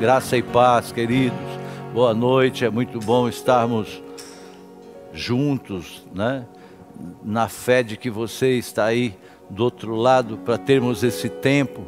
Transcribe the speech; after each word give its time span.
Graça 0.00 0.34
e 0.34 0.42
paz, 0.42 0.90
queridos. 0.92 1.38
Boa 1.92 2.14
noite. 2.14 2.64
É 2.64 2.70
muito 2.70 2.98
bom 3.00 3.28
estarmos 3.28 4.02
juntos, 5.12 6.02
né? 6.14 6.46
Na 7.22 7.50
fé 7.50 7.82
de 7.82 7.98
que 7.98 8.08
você 8.08 8.56
está 8.56 8.86
aí 8.86 9.14
do 9.50 9.62
outro 9.62 9.94
lado 9.94 10.38
para 10.38 10.56
termos 10.56 11.04
esse 11.04 11.28
tempo 11.28 11.82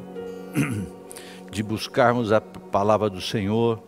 de 1.50 1.62
buscarmos 1.62 2.32
a 2.32 2.38
palavra 2.38 3.08
do 3.08 3.18
Senhor, 3.18 3.82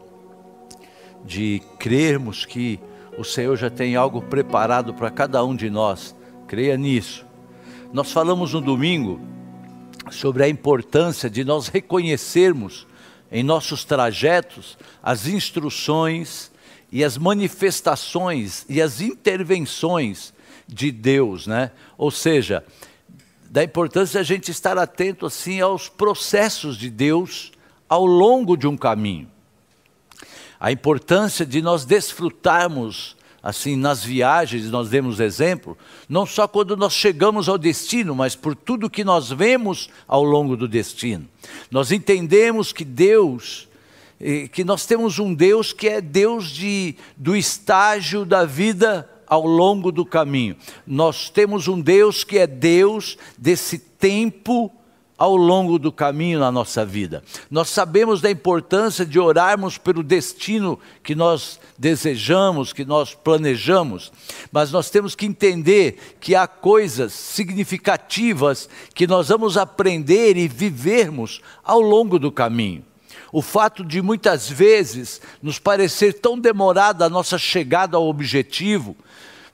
de 1.23 1.61
crermos 1.79 2.47
que 2.47 2.81
o 3.19 3.25
Senhor 3.25 3.55
já 3.57 3.69
tem 3.69 3.95
algo 3.95 4.23
preparado 4.23 4.95
para 4.95 5.11
cada 5.11 5.45
um 5.45 5.55
de 5.55 5.69
nós. 5.69 6.17
Creia 6.47 6.79
nisso. 6.79 7.27
Nós 7.93 8.11
falamos 8.11 8.55
no 8.55 8.63
domingo 8.63 9.21
sobre 10.11 10.45
a 10.45 10.49
importância 10.49 11.29
de 11.29 11.45
nós 11.45 11.69
reconhecermos 11.69 12.87
em 13.31 13.43
nossos 13.43 13.85
trajetos 13.85 14.79
as 15.03 15.27
instruções 15.27 16.51
e 16.91 17.03
as 17.03 17.19
manifestações 17.19 18.65
e 18.69 18.81
as 18.81 19.01
intervenções 19.01 20.33
de 20.67 20.91
Deus, 20.91 21.47
né? 21.47 21.73
Ou 21.99 22.11
seja, 22.11 22.65
da 23.51 23.63
importância 23.63 24.13
de 24.13 24.19
a 24.19 24.23
gente 24.23 24.51
estar 24.51 24.79
atento 24.79 25.27
assim 25.27 25.61
aos 25.61 25.89
processos 25.89 26.77
de 26.77 26.91
Deus 26.91 27.53
ao 27.89 28.07
longo 28.07 28.57
de 28.57 28.67
um 28.67 28.77
caminho. 28.77 29.31
A 30.59 30.73
importância 30.73 31.45
de 31.45 31.61
nós 31.61 31.85
desfrutarmos 31.85 33.17
assim 33.45 33.77
nas 33.77 34.03
viagens, 34.03 34.71
nós 34.71 34.89
demos 34.89 35.21
exemplo, 35.21 35.77
não 36.09 36.25
só 36.25 36.49
quando 36.49 36.79
nós 36.79 36.95
chegamos 36.95 37.47
ao 37.47 37.59
destino, 37.59 38.15
mas 38.15 38.35
por 38.35 38.57
tudo 38.57 38.89
que 38.89 39.05
nós 39.05 39.29
vemos 39.29 39.91
ao 40.09 40.25
longo 40.25 40.57
do 40.57 40.67
destino. 40.67 41.29
Nós 41.71 41.93
entendemos 41.93 42.73
que 42.73 42.87
Deus, 42.87 43.69
que 44.51 44.65
nós 44.65 44.87
temos 44.87 45.19
um 45.19 45.35
Deus 45.35 45.75
que 45.75 45.87
é 45.87 46.01
Deus 46.01 46.49
de, 46.49 46.97
do 47.19 47.37
estágio 47.37 48.25
da 48.25 48.47
vida 48.47 49.07
ao 49.27 49.47
longo 49.47 49.93
do 49.93 50.07
caminho. 50.07 50.57
Nós 50.87 51.29
temos 51.29 51.69
um 51.69 51.79
Deus 51.79 52.25
que 52.25 52.39
é 52.39 52.47
Deus 52.47 53.19
desse 53.37 53.79
tempo 53.79 54.73
ao 55.17 55.37
longo 55.37 55.79
do 55.79 55.93
caminho 55.93 56.41
na 56.41 56.51
nossa 56.51 56.85
vida. 56.85 57.23
Nós 57.51 57.69
sabemos 57.69 58.21
da 58.21 58.31
importância 58.31 59.07
de 59.07 59.19
orarmos 59.19 59.79
pelo 59.79 60.03
destino 60.03 60.79
que 61.03 61.15
nós 61.15 61.61
desejamos, 61.79 62.73
que 62.73 62.85
nós 62.85 63.15
planejamos, 63.15 64.13
mas 64.51 64.73
nós 64.73 64.91
temos 64.91 65.15
que 65.15 65.27
entender 65.27 66.17
que 66.21 66.35
há 66.35 66.47
coisas 66.47 67.13
significativas 67.13 68.69
que 68.95 69.07
nós 69.07 69.29
vamos 69.29 69.57
aprender 69.57 70.37
e 70.37 70.49
vivermos 70.49 71.41
ao 71.63 71.81
longo 71.81 72.19
do 72.19 72.33
caminho. 72.33 72.85
O 73.31 73.43
fato 73.43 73.85
de 73.85 74.01
muitas 74.01 74.49
vezes 74.49 75.21
nos 75.43 75.59
parecer 75.59 76.15
tão 76.15 76.39
demorada 76.39 77.05
a 77.05 77.09
nossa 77.09 77.39
chegada 77.39 77.97
ao 77.97 78.07
objetivo 78.07 78.97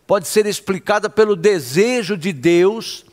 pode 0.07 0.27
ser 0.27 0.45
explicada 0.45 1.09
pelo 1.09 1.37
desejo 1.37 2.17
de 2.17 2.33
Deus 2.33 3.05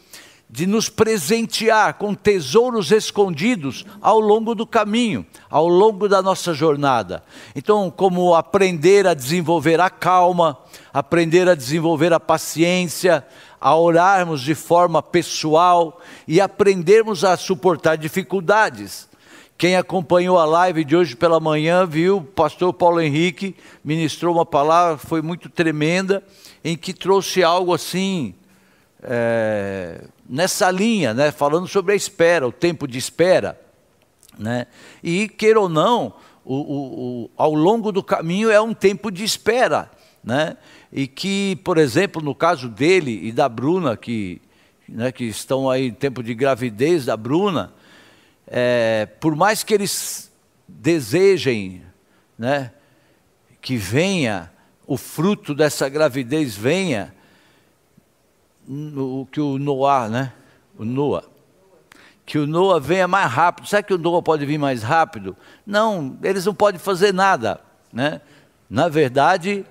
de 0.49 0.65
nos 0.65 0.87
presentear 0.87 1.95
com 1.95 2.13
tesouros 2.13 2.91
escondidos 2.91 3.85
ao 4.01 4.19
longo 4.19 4.55
do 4.55 4.65
caminho, 4.65 5.25
ao 5.49 5.67
longo 5.67 6.07
da 6.07 6.21
nossa 6.21 6.53
jornada. 6.53 7.21
Então, 7.53 7.91
como 7.91 8.33
aprender 8.33 9.05
a 9.05 9.13
desenvolver 9.13 9.81
a 9.81 9.89
calma, 9.89 10.57
aprender 10.93 11.49
a 11.49 11.55
desenvolver 11.55 12.13
a 12.13 12.19
paciência, 12.19 13.25
a 13.59 13.75
orarmos 13.75 14.41
de 14.41 14.55
forma 14.55 15.03
pessoal 15.03 15.99
e 16.25 16.39
aprendermos 16.39 17.25
a 17.25 17.35
suportar 17.35 17.97
dificuldades. 17.97 19.07
Quem 19.57 19.75
acompanhou 19.75 20.37
a 20.37 20.45
live 20.45 20.85
de 20.85 20.95
hoje 20.95 21.15
pela 21.15 21.39
manhã 21.39 21.85
viu 21.85 22.17
o 22.17 22.23
pastor 22.23 22.71
Paulo 22.71 23.01
Henrique 23.01 23.55
ministrou 23.83 24.35
uma 24.35 24.45
palavra, 24.45 24.97
foi 24.97 25.21
muito 25.21 25.49
tremenda, 25.49 26.23
em 26.63 26.77
que 26.77 26.93
trouxe 26.93 27.43
algo 27.43 27.73
assim, 27.73 28.35
é, 29.01 30.01
nessa 30.27 30.69
linha, 30.71 31.13
né, 31.13 31.31
falando 31.31 31.67
sobre 31.67 31.93
a 31.93 31.95
espera, 31.95 32.47
o 32.47 32.51
tempo 32.51 32.87
de 32.87 32.97
espera. 32.97 33.59
Né? 34.37 34.67
E, 35.03 35.27
queira 35.27 35.59
ou 35.59 35.69
não, 35.69 36.13
o, 36.43 36.55
o, 36.55 37.23
o, 37.23 37.31
ao 37.35 37.53
longo 37.53 37.91
do 37.91 38.03
caminho 38.03 38.49
é 38.49 38.61
um 38.61 38.73
tempo 38.73 39.11
de 39.11 39.23
espera. 39.23 39.91
Né? 40.23 40.57
E 40.91 41.07
que, 41.07 41.55
por 41.63 41.77
exemplo, 41.77 42.21
no 42.21 42.35
caso 42.35 42.69
dele 42.69 43.27
e 43.27 43.31
da 43.31 43.47
Bruna, 43.47 43.95
que, 43.95 44.41
né, 44.87 45.11
que 45.11 45.25
estão 45.25 45.69
aí 45.69 45.87
em 45.87 45.93
tempo 45.93 46.21
de 46.21 46.33
gravidez 46.33 47.05
da 47.05 47.17
Bruna, 47.17 47.73
é, 48.45 49.07
por 49.19 49.35
mais 49.35 49.63
que 49.63 49.73
eles 49.73 50.31
desejem 50.67 51.81
né, 52.37 52.71
que 53.61 53.77
venha, 53.77 54.51
o 54.85 54.95
fruto 54.95 55.53
dessa 55.53 55.89
gravidez 55.89 56.55
venha, 56.55 57.13
o 58.67 59.27
que 59.31 59.39
o 59.39 59.57
Noah, 59.57 60.09
né? 60.09 60.33
O 60.77 60.83
Noah. 60.83 61.23
Que 62.25 62.37
o 62.37 62.45
Noah 62.45 62.79
venha 62.79 63.07
mais 63.07 63.31
rápido. 63.31 63.67
Será 63.67 63.81
que 63.81 63.93
o 63.93 63.97
Noah 63.97 64.21
pode 64.21 64.45
vir 64.45 64.57
mais 64.57 64.83
rápido? 64.83 65.35
Não, 65.65 66.17
eles 66.21 66.45
não 66.45 66.53
podem 66.53 66.79
fazer 66.79 67.13
nada, 67.13 67.61
né? 67.91 68.21
Na 68.69 68.89
verdade, 68.89 69.65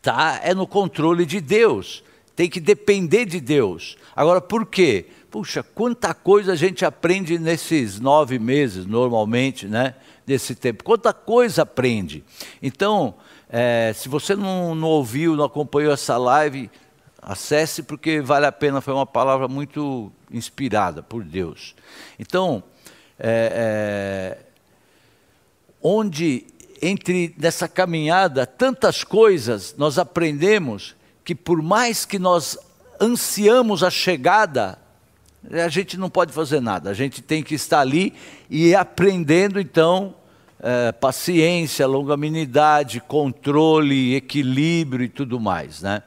tá 0.00 0.40
é 0.42 0.52
no 0.52 0.66
controle 0.66 1.24
de 1.24 1.40
Deus. 1.40 2.02
Tem 2.34 2.50
que 2.50 2.58
depender 2.58 3.24
de 3.24 3.40
Deus. 3.40 3.96
Agora, 4.16 4.40
por 4.40 4.66
quê? 4.66 5.06
Puxa, 5.30 5.62
quanta 5.62 6.12
coisa 6.12 6.52
a 6.52 6.56
gente 6.56 6.84
aprende 6.84 7.38
nesses 7.38 8.00
nove 8.00 8.38
meses, 8.38 8.84
normalmente, 8.84 9.66
né? 9.66 9.94
Desse 10.26 10.54
tempo. 10.54 10.82
Quanta 10.82 11.12
coisa 11.12 11.62
aprende. 11.62 12.24
Então, 12.60 13.14
é, 13.48 13.92
se 13.94 14.08
você 14.08 14.34
não, 14.34 14.74
não 14.74 14.88
ouviu, 14.88 15.36
não 15.36 15.44
acompanhou 15.44 15.92
essa 15.92 16.16
live, 16.16 16.70
Acesse 17.24 17.84
porque 17.84 18.20
vale 18.20 18.46
a 18.46 18.50
pena, 18.50 18.80
foi 18.80 18.92
uma 18.92 19.06
palavra 19.06 19.46
muito 19.46 20.10
inspirada 20.28 21.04
por 21.04 21.22
Deus. 21.22 21.72
Então, 22.18 22.64
é, 23.16 24.38
é, 24.40 24.46
onde 25.80 26.44
entre 26.82 27.32
nessa 27.38 27.68
caminhada 27.68 28.44
tantas 28.44 29.04
coisas 29.04 29.76
nós 29.78 30.00
aprendemos 30.00 30.96
que 31.24 31.32
por 31.32 31.62
mais 31.62 32.04
que 32.04 32.18
nós 32.18 32.58
ansiamos 33.00 33.84
a 33.84 33.90
chegada, 33.90 34.76
a 35.48 35.68
gente 35.68 35.96
não 35.96 36.10
pode 36.10 36.32
fazer 36.32 36.60
nada, 36.60 36.90
a 36.90 36.94
gente 36.94 37.22
tem 37.22 37.40
que 37.40 37.54
estar 37.54 37.78
ali 37.78 38.12
e 38.50 38.74
aprendendo 38.74 39.60
então 39.60 40.16
é, 40.60 40.90
paciência, 40.90 41.86
longanimidade, 41.86 43.00
controle, 43.00 44.16
equilíbrio 44.16 45.04
e 45.04 45.08
tudo 45.08 45.38
mais, 45.38 45.82
né? 45.82 46.02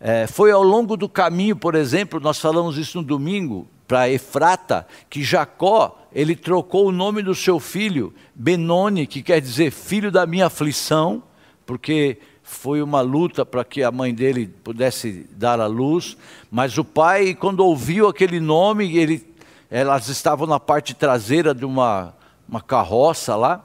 É, 0.00 0.26
foi 0.26 0.50
ao 0.50 0.62
longo 0.62 0.96
do 0.96 1.08
caminho, 1.08 1.54
por 1.54 1.74
exemplo, 1.74 2.18
nós 2.18 2.38
falamos 2.38 2.78
isso 2.78 2.98
no 2.98 3.04
domingo, 3.04 3.68
para 3.86 4.08
Efrata, 4.08 4.86
que 5.10 5.22
Jacó, 5.22 5.98
ele 6.12 6.34
trocou 6.34 6.86
o 6.86 6.92
nome 6.92 7.22
do 7.22 7.34
seu 7.34 7.60
filho, 7.60 8.14
Benoni, 8.34 9.06
que 9.06 9.20
quer 9.22 9.40
dizer 9.40 9.70
filho 9.70 10.10
da 10.10 10.24
minha 10.26 10.46
aflição, 10.46 11.22
porque 11.66 12.18
foi 12.42 12.80
uma 12.82 13.00
luta 13.00 13.44
para 13.44 13.64
que 13.64 13.82
a 13.82 13.92
mãe 13.92 14.14
dele 14.14 14.46
pudesse 14.46 15.28
dar 15.32 15.60
a 15.60 15.66
luz, 15.66 16.16
mas 16.50 16.78
o 16.78 16.84
pai, 16.84 17.34
quando 17.34 17.60
ouviu 17.60 18.08
aquele 18.08 18.40
nome, 18.40 18.96
ele, 18.96 19.26
elas 19.70 20.08
estavam 20.08 20.46
na 20.46 20.58
parte 20.58 20.94
traseira 20.94 21.54
de 21.54 21.64
uma, 21.64 22.14
uma 22.48 22.60
carroça 22.60 23.36
lá, 23.36 23.64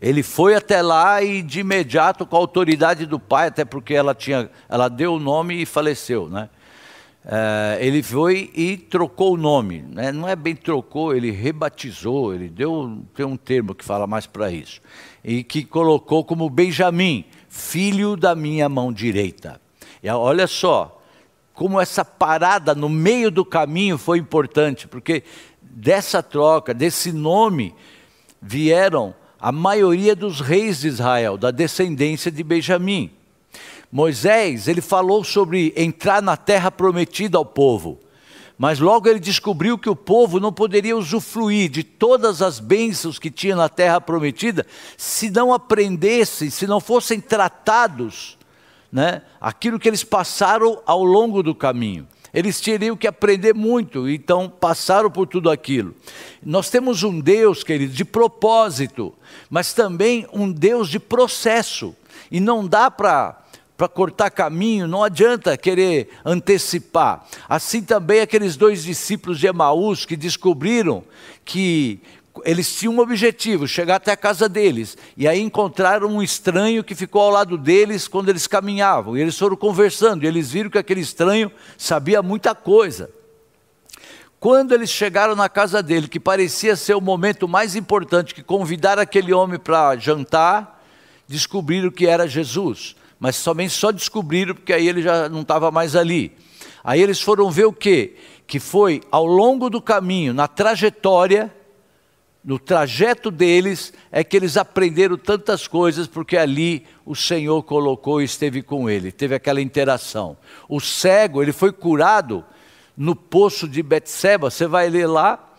ele 0.00 0.22
foi 0.22 0.54
até 0.54 0.82
lá 0.82 1.22
e 1.22 1.42
de 1.42 1.60
imediato 1.60 2.26
com 2.26 2.36
a 2.36 2.38
autoridade 2.38 3.06
do 3.06 3.18
pai, 3.18 3.48
até 3.48 3.64
porque 3.64 3.94
ela 3.94 4.14
tinha, 4.14 4.50
ela 4.68 4.88
deu 4.88 5.14
o 5.14 5.18
nome 5.18 5.60
e 5.60 5.66
faleceu, 5.66 6.28
né? 6.28 6.48
É, 7.26 7.78
ele 7.80 8.02
foi 8.02 8.50
e 8.54 8.76
trocou 8.76 9.32
o 9.32 9.36
nome, 9.38 9.80
né? 9.80 10.12
não 10.12 10.28
é 10.28 10.36
bem 10.36 10.54
trocou, 10.54 11.14
ele 11.14 11.30
rebatizou, 11.30 12.34
ele 12.34 12.50
deu 12.50 13.02
tem 13.14 13.24
um 13.24 13.34
termo 13.34 13.74
que 13.74 13.82
fala 13.82 14.06
mais 14.06 14.26
para 14.26 14.50
isso, 14.50 14.82
e 15.24 15.42
que 15.42 15.64
colocou 15.64 16.22
como 16.22 16.50
Benjamim, 16.50 17.24
filho 17.48 18.14
da 18.14 18.34
minha 18.34 18.68
mão 18.68 18.92
direita. 18.92 19.58
E 20.02 20.10
olha 20.10 20.46
só, 20.46 21.02
como 21.54 21.80
essa 21.80 22.04
parada 22.04 22.74
no 22.74 22.90
meio 22.90 23.30
do 23.30 23.42
caminho 23.42 23.96
foi 23.96 24.18
importante, 24.18 24.86
porque 24.86 25.22
dessa 25.62 26.22
troca, 26.22 26.74
desse 26.74 27.10
nome, 27.10 27.74
vieram 28.42 29.14
a 29.40 29.52
maioria 29.52 30.16
dos 30.16 30.40
reis 30.40 30.80
de 30.80 30.88
Israel, 30.88 31.36
da 31.36 31.50
descendência 31.50 32.30
de 32.30 32.42
Benjamim. 32.42 33.10
Moisés, 33.90 34.66
ele 34.66 34.80
falou 34.80 35.22
sobre 35.22 35.72
entrar 35.76 36.20
na 36.20 36.36
terra 36.36 36.70
prometida 36.70 37.38
ao 37.38 37.44
povo, 37.44 38.00
mas 38.58 38.80
logo 38.80 39.08
ele 39.08 39.20
descobriu 39.20 39.78
que 39.78 39.88
o 39.88 39.96
povo 39.96 40.40
não 40.40 40.52
poderia 40.52 40.96
usufruir 40.96 41.68
de 41.68 41.82
todas 41.82 42.42
as 42.42 42.58
bênçãos 42.58 43.18
que 43.18 43.30
tinha 43.30 43.54
na 43.54 43.68
terra 43.68 44.00
prometida 44.00 44.66
se 44.96 45.30
não 45.30 45.52
aprendessem, 45.52 46.50
se 46.50 46.66
não 46.66 46.80
fossem 46.80 47.20
tratados, 47.20 48.38
né, 48.90 49.22
aquilo 49.40 49.78
que 49.78 49.88
eles 49.88 50.04
passaram 50.04 50.80
ao 50.86 51.04
longo 51.04 51.42
do 51.42 51.54
caminho. 51.54 52.06
Eles 52.34 52.60
teriam 52.60 52.96
que 52.96 53.06
aprender 53.06 53.54
muito, 53.54 54.08
então 54.08 54.50
passaram 54.50 55.08
por 55.08 55.26
tudo 55.28 55.48
aquilo. 55.48 55.94
Nós 56.44 56.68
temos 56.68 57.04
um 57.04 57.20
Deus, 57.20 57.62
querido, 57.62 57.92
de 57.92 58.04
propósito, 58.04 59.14
mas 59.48 59.72
também 59.72 60.26
um 60.32 60.50
Deus 60.50 60.88
de 60.88 60.98
processo. 60.98 61.94
E 62.30 62.40
não 62.40 62.66
dá 62.66 62.90
para 62.90 63.40
para 63.76 63.88
cortar 63.88 64.30
caminho, 64.30 64.86
não 64.86 65.02
adianta 65.02 65.56
querer 65.56 66.08
antecipar. 66.24 67.26
Assim 67.48 67.82
também 67.82 68.20
aqueles 68.20 68.56
dois 68.56 68.84
discípulos 68.84 69.40
de 69.40 69.48
Emaús 69.48 70.04
que 70.04 70.16
descobriram 70.16 71.02
que 71.44 72.00
eles 72.44 72.74
tinham 72.74 72.94
um 72.94 73.00
objetivo, 73.00 73.68
chegar 73.68 73.96
até 73.96 74.12
a 74.12 74.16
casa 74.16 74.48
deles. 74.48 74.96
E 75.16 75.28
aí 75.28 75.40
encontraram 75.40 76.08
um 76.08 76.22
estranho 76.22 76.82
que 76.82 76.94
ficou 76.94 77.22
ao 77.22 77.30
lado 77.30 77.56
deles 77.56 78.08
quando 78.08 78.28
eles 78.28 78.46
caminhavam. 78.46 79.16
E 79.16 79.20
eles 79.20 79.38
foram 79.38 79.56
conversando, 79.56 80.24
e 80.24 80.26
eles 80.26 80.50
viram 80.50 80.70
que 80.70 80.78
aquele 80.78 81.00
estranho 81.00 81.52
sabia 81.78 82.22
muita 82.22 82.54
coisa. 82.54 83.10
Quando 84.40 84.72
eles 84.72 84.90
chegaram 84.90 85.34
na 85.34 85.48
casa 85.48 85.82
dele, 85.82 86.08
que 86.08 86.20
parecia 86.20 86.76
ser 86.76 86.94
o 86.94 87.00
momento 87.00 87.46
mais 87.46 87.76
importante, 87.76 88.34
que 88.34 88.42
convidar 88.42 88.98
aquele 88.98 89.32
homem 89.32 89.58
para 89.58 89.96
jantar, 89.96 90.84
descobriram 91.26 91.90
que 91.90 92.06
era 92.06 92.28
Jesus. 92.28 92.96
Mas 93.18 93.36
somente 93.36 93.72
só 93.72 93.90
descobriram 93.90 94.54
porque 94.54 94.72
aí 94.72 94.86
ele 94.86 95.00
já 95.00 95.28
não 95.28 95.42
estava 95.42 95.70
mais 95.70 95.96
ali. 95.96 96.36
Aí 96.82 97.00
eles 97.00 97.20
foram 97.20 97.50
ver 97.50 97.64
o 97.64 97.72
quê? 97.72 98.16
Que 98.46 98.60
foi 98.60 99.00
ao 99.10 99.24
longo 99.24 99.70
do 99.70 99.80
caminho, 99.80 100.34
na 100.34 100.46
trajetória, 100.46 101.50
no 102.44 102.58
trajeto 102.58 103.30
deles 103.30 103.92
é 104.12 104.22
que 104.22 104.36
eles 104.36 104.58
aprenderam 104.58 105.16
tantas 105.16 105.66
coisas, 105.66 106.06
porque 106.06 106.36
ali 106.36 106.84
o 107.06 107.16
Senhor 107.16 107.62
colocou 107.62 108.20
e 108.20 108.26
esteve 108.26 108.62
com 108.62 108.90
ele, 108.90 109.10
teve 109.10 109.34
aquela 109.34 109.62
interação. 109.62 110.36
O 110.68 110.78
cego, 110.78 111.42
ele 111.42 111.52
foi 111.52 111.72
curado 111.72 112.44
no 112.94 113.16
poço 113.16 113.66
de 113.66 113.82
Betseba, 113.82 114.50
você 114.50 114.66
vai 114.66 114.90
ler 114.90 115.06
lá, 115.06 115.52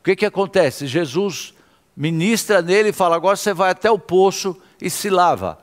o 0.00 0.02
que, 0.02 0.16
que 0.16 0.24
acontece? 0.24 0.86
Jesus 0.86 1.52
ministra 1.94 2.62
nele 2.62 2.88
e 2.88 2.94
fala: 2.94 3.16
agora 3.16 3.36
você 3.36 3.52
vai 3.52 3.70
até 3.70 3.90
o 3.90 3.98
poço 3.98 4.56
e 4.80 4.88
se 4.88 5.10
lava. 5.10 5.58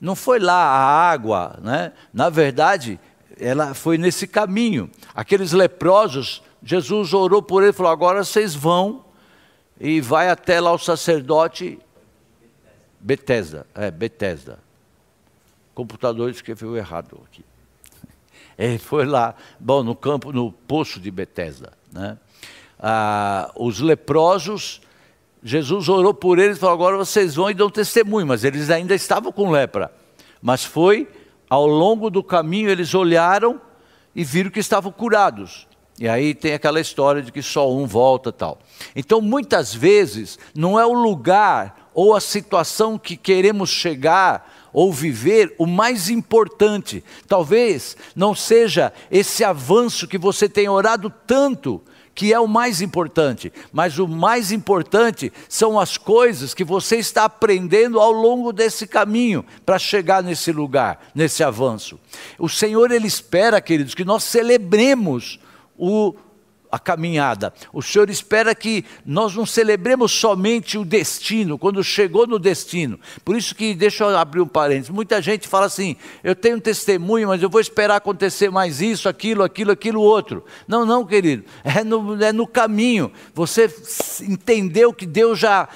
Não 0.00 0.16
foi 0.16 0.40
lá 0.40 0.54
a 0.54 1.10
água, 1.10 1.58
né? 1.62 1.92
na 2.12 2.28
verdade, 2.28 2.98
ela 3.38 3.74
foi 3.74 3.96
nesse 3.96 4.26
caminho. 4.26 4.90
Aqueles 5.14 5.52
leprosos, 5.52 6.42
Jesus 6.62 7.14
orou 7.14 7.40
por 7.40 7.62
ele 7.62 7.70
e 7.70 7.72
falou: 7.72 7.92
agora 7.92 8.24
vocês 8.24 8.56
vão 8.56 9.05
e 9.80 10.00
vai 10.00 10.28
até 10.28 10.60
lá 10.60 10.72
o 10.72 10.78
sacerdote 10.78 11.78
Betesda, 13.00 13.66
é 13.74 13.90
Betesda. 13.90 14.58
Computador 15.74 16.30
escreveu 16.30 16.76
errado 16.76 17.20
aqui. 17.24 17.44
Ele 18.58 18.78
foi 18.78 19.04
lá, 19.04 19.34
bom, 19.60 19.82
no 19.82 19.94
campo, 19.94 20.32
no 20.32 20.50
poço 20.50 20.98
de 20.98 21.10
Betesda, 21.10 21.72
né? 21.92 22.18
Ah, 22.78 23.50
os 23.54 23.80
leprosos, 23.80 24.80
Jesus 25.42 25.88
orou 25.88 26.12
por 26.12 26.38
eles 26.38 26.56
e 26.56 26.60
falou: 26.60 26.74
agora 26.74 26.96
vocês 26.96 27.34
vão 27.34 27.50
e 27.50 27.54
dão 27.54 27.70
testemunho, 27.70 28.26
mas 28.26 28.44
eles 28.44 28.68
ainda 28.70 28.94
estavam 28.94 29.30
com 29.30 29.50
lepra. 29.50 29.92
Mas 30.42 30.64
foi 30.64 31.08
ao 31.48 31.66
longo 31.66 32.10
do 32.10 32.22
caminho, 32.22 32.68
eles 32.68 32.92
olharam 32.94 33.60
e 34.14 34.24
viram 34.24 34.50
que 34.50 34.60
estavam 34.60 34.90
curados. 34.90 35.66
E 35.98 36.08
aí 36.08 36.34
tem 36.34 36.52
aquela 36.52 36.80
história 36.80 37.22
de 37.22 37.32
que 37.32 37.42
só 37.42 37.72
um 37.72 37.86
volta 37.86 38.30
tal. 38.30 38.58
Então, 38.94 39.20
muitas 39.20 39.74
vezes, 39.74 40.38
não 40.54 40.78
é 40.78 40.84
o 40.84 40.92
lugar 40.92 41.90
ou 41.94 42.14
a 42.14 42.20
situação 42.20 42.98
que 42.98 43.16
queremos 43.16 43.70
chegar 43.70 44.68
ou 44.74 44.92
viver 44.92 45.54
o 45.56 45.64
mais 45.64 46.10
importante. 46.10 47.02
Talvez 47.26 47.96
não 48.14 48.34
seja 48.34 48.92
esse 49.10 49.42
avanço 49.42 50.06
que 50.06 50.18
você 50.18 50.50
tem 50.50 50.68
orado 50.68 51.10
tanto, 51.26 51.82
que 52.14 52.30
é 52.30 52.38
o 52.38 52.46
mais 52.46 52.82
importante, 52.82 53.50
mas 53.72 53.98
o 53.98 54.06
mais 54.06 54.52
importante 54.52 55.32
são 55.48 55.80
as 55.80 55.96
coisas 55.96 56.52
que 56.52 56.64
você 56.64 56.96
está 56.96 57.24
aprendendo 57.24 57.98
ao 57.98 58.12
longo 58.12 58.52
desse 58.52 58.86
caminho 58.86 59.44
para 59.64 59.78
chegar 59.78 60.22
nesse 60.22 60.52
lugar, 60.52 61.10
nesse 61.14 61.42
avanço. 61.42 61.98
O 62.38 62.48
Senhor 62.48 62.90
ele 62.90 63.06
espera, 63.06 63.62
queridos, 63.62 63.94
que 63.94 64.04
nós 64.04 64.24
celebremos 64.24 65.38
o, 65.78 66.14
a 66.70 66.78
caminhada. 66.78 67.52
O 67.72 67.82
Senhor 67.82 68.10
espera 68.10 68.54
que 68.54 68.84
nós 69.04 69.34
não 69.34 69.46
celebremos 69.46 70.12
somente 70.12 70.78
o 70.78 70.84
destino, 70.84 71.58
quando 71.58 71.82
chegou 71.82 72.26
no 72.26 72.38
destino. 72.38 72.98
Por 73.24 73.36
isso 73.36 73.54
que, 73.54 73.74
deixa 73.74 74.04
eu 74.04 74.16
abrir 74.16 74.40
um 74.40 74.46
parênteses, 74.46 74.90
muita 74.90 75.20
gente 75.22 75.48
fala 75.48 75.66
assim, 75.66 75.96
eu 76.22 76.34
tenho 76.34 76.56
um 76.56 76.60
testemunho, 76.60 77.28
mas 77.28 77.42
eu 77.42 77.50
vou 77.50 77.60
esperar 77.60 77.96
acontecer 77.96 78.50
mais 78.50 78.80
isso, 78.80 79.08
aquilo, 79.08 79.42
aquilo, 79.42 79.72
aquilo, 79.72 80.00
outro. 80.00 80.44
Não, 80.66 80.84
não, 80.84 81.04
querido, 81.04 81.44
é 81.64 81.82
no, 81.82 82.22
é 82.22 82.32
no 82.32 82.46
caminho. 82.46 83.10
Você 83.34 83.72
entendeu 84.22 84.92
que 84.92 85.06
Deus 85.06 85.38
já 85.38 85.68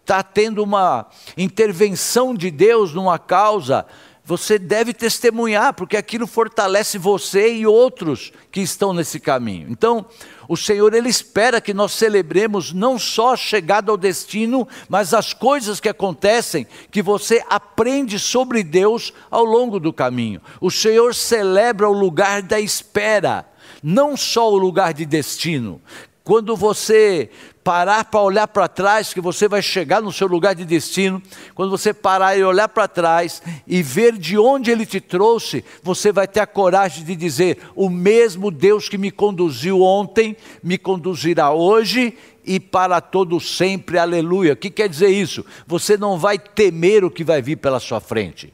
está 0.00 0.22
tendo 0.22 0.62
uma 0.62 1.06
intervenção 1.36 2.34
de 2.34 2.50
Deus 2.50 2.92
numa 2.92 3.16
causa, 3.16 3.86
você 4.30 4.60
deve 4.60 4.94
testemunhar, 4.94 5.74
porque 5.74 5.96
aquilo 5.96 6.24
fortalece 6.24 6.96
você 6.98 7.52
e 7.52 7.66
outros 7.66 8.32
que 8.52 8.60
estão 8.60 8.92
nesse 8.92 9.18
caminho. 9.18 9.66
Então, 9.68 10.06
o 10.48 10.56
Senhor 10.56 10.94
ele 10.94 11.08
espera 11.08 11.60
que 11.60 11.74
nós 11.74 11.90
celebremos 11.90 12.72
não 12.72 12.96
só 12.96 13.32
a 13.32 13.36
chegada 13.36 13.90
ao 13.90 13.96
destino, 13.96 14.68
mas 14.88 15.12
as 15.12 15.34
coisas 15.34 15.80
que 15.80 15.88
acontecem, 15.88 16.64
que 16.92 17.02
você 17.02 17.42
aprende 17.50 18.20
sobre 18.20 18.62
Deus 18.62 19.12
ao 19.28 19.44
longo 19.44 19.80
do 19.80 19.92
caminho. 19.92 20.40
O 20.60 20.70
Senhor 20.70 21.12
celebra 21.12 21.88
o 21.88 21.92
lugar 21.92 22.40
da 22.40 22.60
espera, 22.60 23.44
não 23.82 24.16
só 24.16 24.48
o 24.48 24.56
lugar 24.56 24.94
de 24.94 25.04
destino. 25.04 25.82
Quando 26.22 26.54
você 26.54 27.30
parar 27.62 28.04
para 28.04 28.20
olhar 28.20 28.48
para 28.48 28.68
trás, 28.68 29.12
que 29.12 29.20
você 29.20 29.46
vai 29.46 29.62
chegar 29.62 30.00
no 30.00 30.12
seu 30.12 30.26
lugar 30.26 30.54
de 30.54 30.64
destino, 30.64 31.22
quando 31.54 31.70
você 31.70 31.92
parar 31.92 32.36
e 32.36 32.42
olhar 32.42 32.68
para 32.68 32.88
trás 32.88 33.42
e 33.66 33.82
ver 33.82 34.16
de 34.16 34.38
onde 34.38 34.70
Ele 34.70 34.86
te 34.86 35.00
trouxe, 35.00 35.64
você 35.82 36.10
vai 36.10 36.26
ter 36.26 36.40
a 36.40 36.46
coragem 36.46 37.04
de 37.04 37.14
dizer: 37.14 37.58
o 37.74 37.90
mesmo 37.90 38.50
Deus 38.50 38.88
que 38.88 38.98
me 38.98 39.10
conduziu 39.10 39.82
ontem, 39.82 40.36
me 40.62 40.78
conduzirá 40.78 41.50
hoje 41.50 42.16
e 42.44 42.58
para 42.58 43.00
todo 43.00 43.38
sempre, 43.38 43.98
aleluia. 43.98 44.54
O 44.54 44.56
que 44.56 44.70
quer 44.70 44.88
dizer 44.88 45.10
isso? 45.10 45.44
Você 45.66 45.96
não 45.96 46.18
vai 46.18 46.38
temer 46.38 47.04
o 47.04 47.10
que 47.10 47.22
vai 47.22 47.42
vir 47.42 47.56
pela 47.56 47.78
sua 47.78 48.00
frente. 48.00 48.52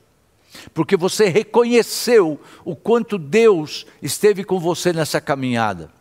Porque 0.74 0.96
você 0.96 1.28
reconheceu 1.28 2.40
o 2.64 2.74
quanto 2.74 3.18
Deus 3.18 3.86
esteve 4.02 4.42
com 4.42 4.58
você 4.58 4.92
nessa 4.92 5.20
caminhada. 5.20 5.95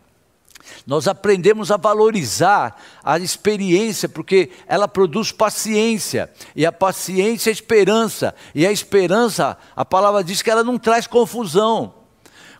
Nós 0.86 1.08
aprendemos 1.08 1.70
a 1.70 1.76
valorizar 1.76 2.80
a 3.02 3.18
experiência, 3.18 4.08
porque 4.08 4.50
ela 4.66 4.86
produz 4.86 5.32
paciência, 5.32 6.30
e 6.54 6.64
a 6.64 6.72
paciência 6.72 7.50
é 7.50 7.52
esperança, 7.52 8.34
e 8.54 8.66
a 8.66 8.72
esperança, 8.72 9.56
a 9.74 9.84
palavra 9.84 10.22
diz 10.22 10.42
que 10.42 10.50
ela 10.50 10.64
não 10.64 10.78
traz 10.78 11.06
confusão. 11.06 11.94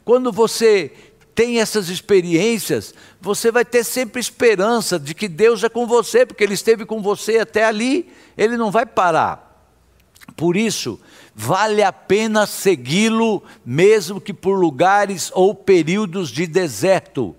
Quando 0.04 0.30
você 0.32 0.92
tem 1.34 1.60
essas 1.60 1.88
experiências, 1.90 2.94
você 3.20 3.52
vai 3.52 3.64
ter 3.64 3.84
sempre 3.84 4.20
esperança 4.20 4.98
de 4.98 5.14
que 5.14 5.28
Deus 5.28 5.62
é 5.62 5.68
com 5.68 5.86
você, 5.86 6.24
porque 6.24 6.42
Ele 6.42 6.54
esteve 6.54 6.86
com 6.86 7.02
você 7.02 7.38
até 7.38 7.64
ali, 7.64 8.10
Ele 8.38 8.56
não 8.56 8.70
vai 8.70 8.86
parar. 8.86 9.46
Por 10.34 10.56
isso, 10.56 10.98
vale 11.34 11.82
a 11.82 11.92
pena 11.92 12.46
segui-lo, 12.46 13.42
mesmo 13.64 14.20
que 14.20 14.32
por 14.32 14.58
lugares 14.58 15.30
ou 15.34 15.54
períodos 15.54 16.30
de 16.30 16.46
deserto. 16.46 17.36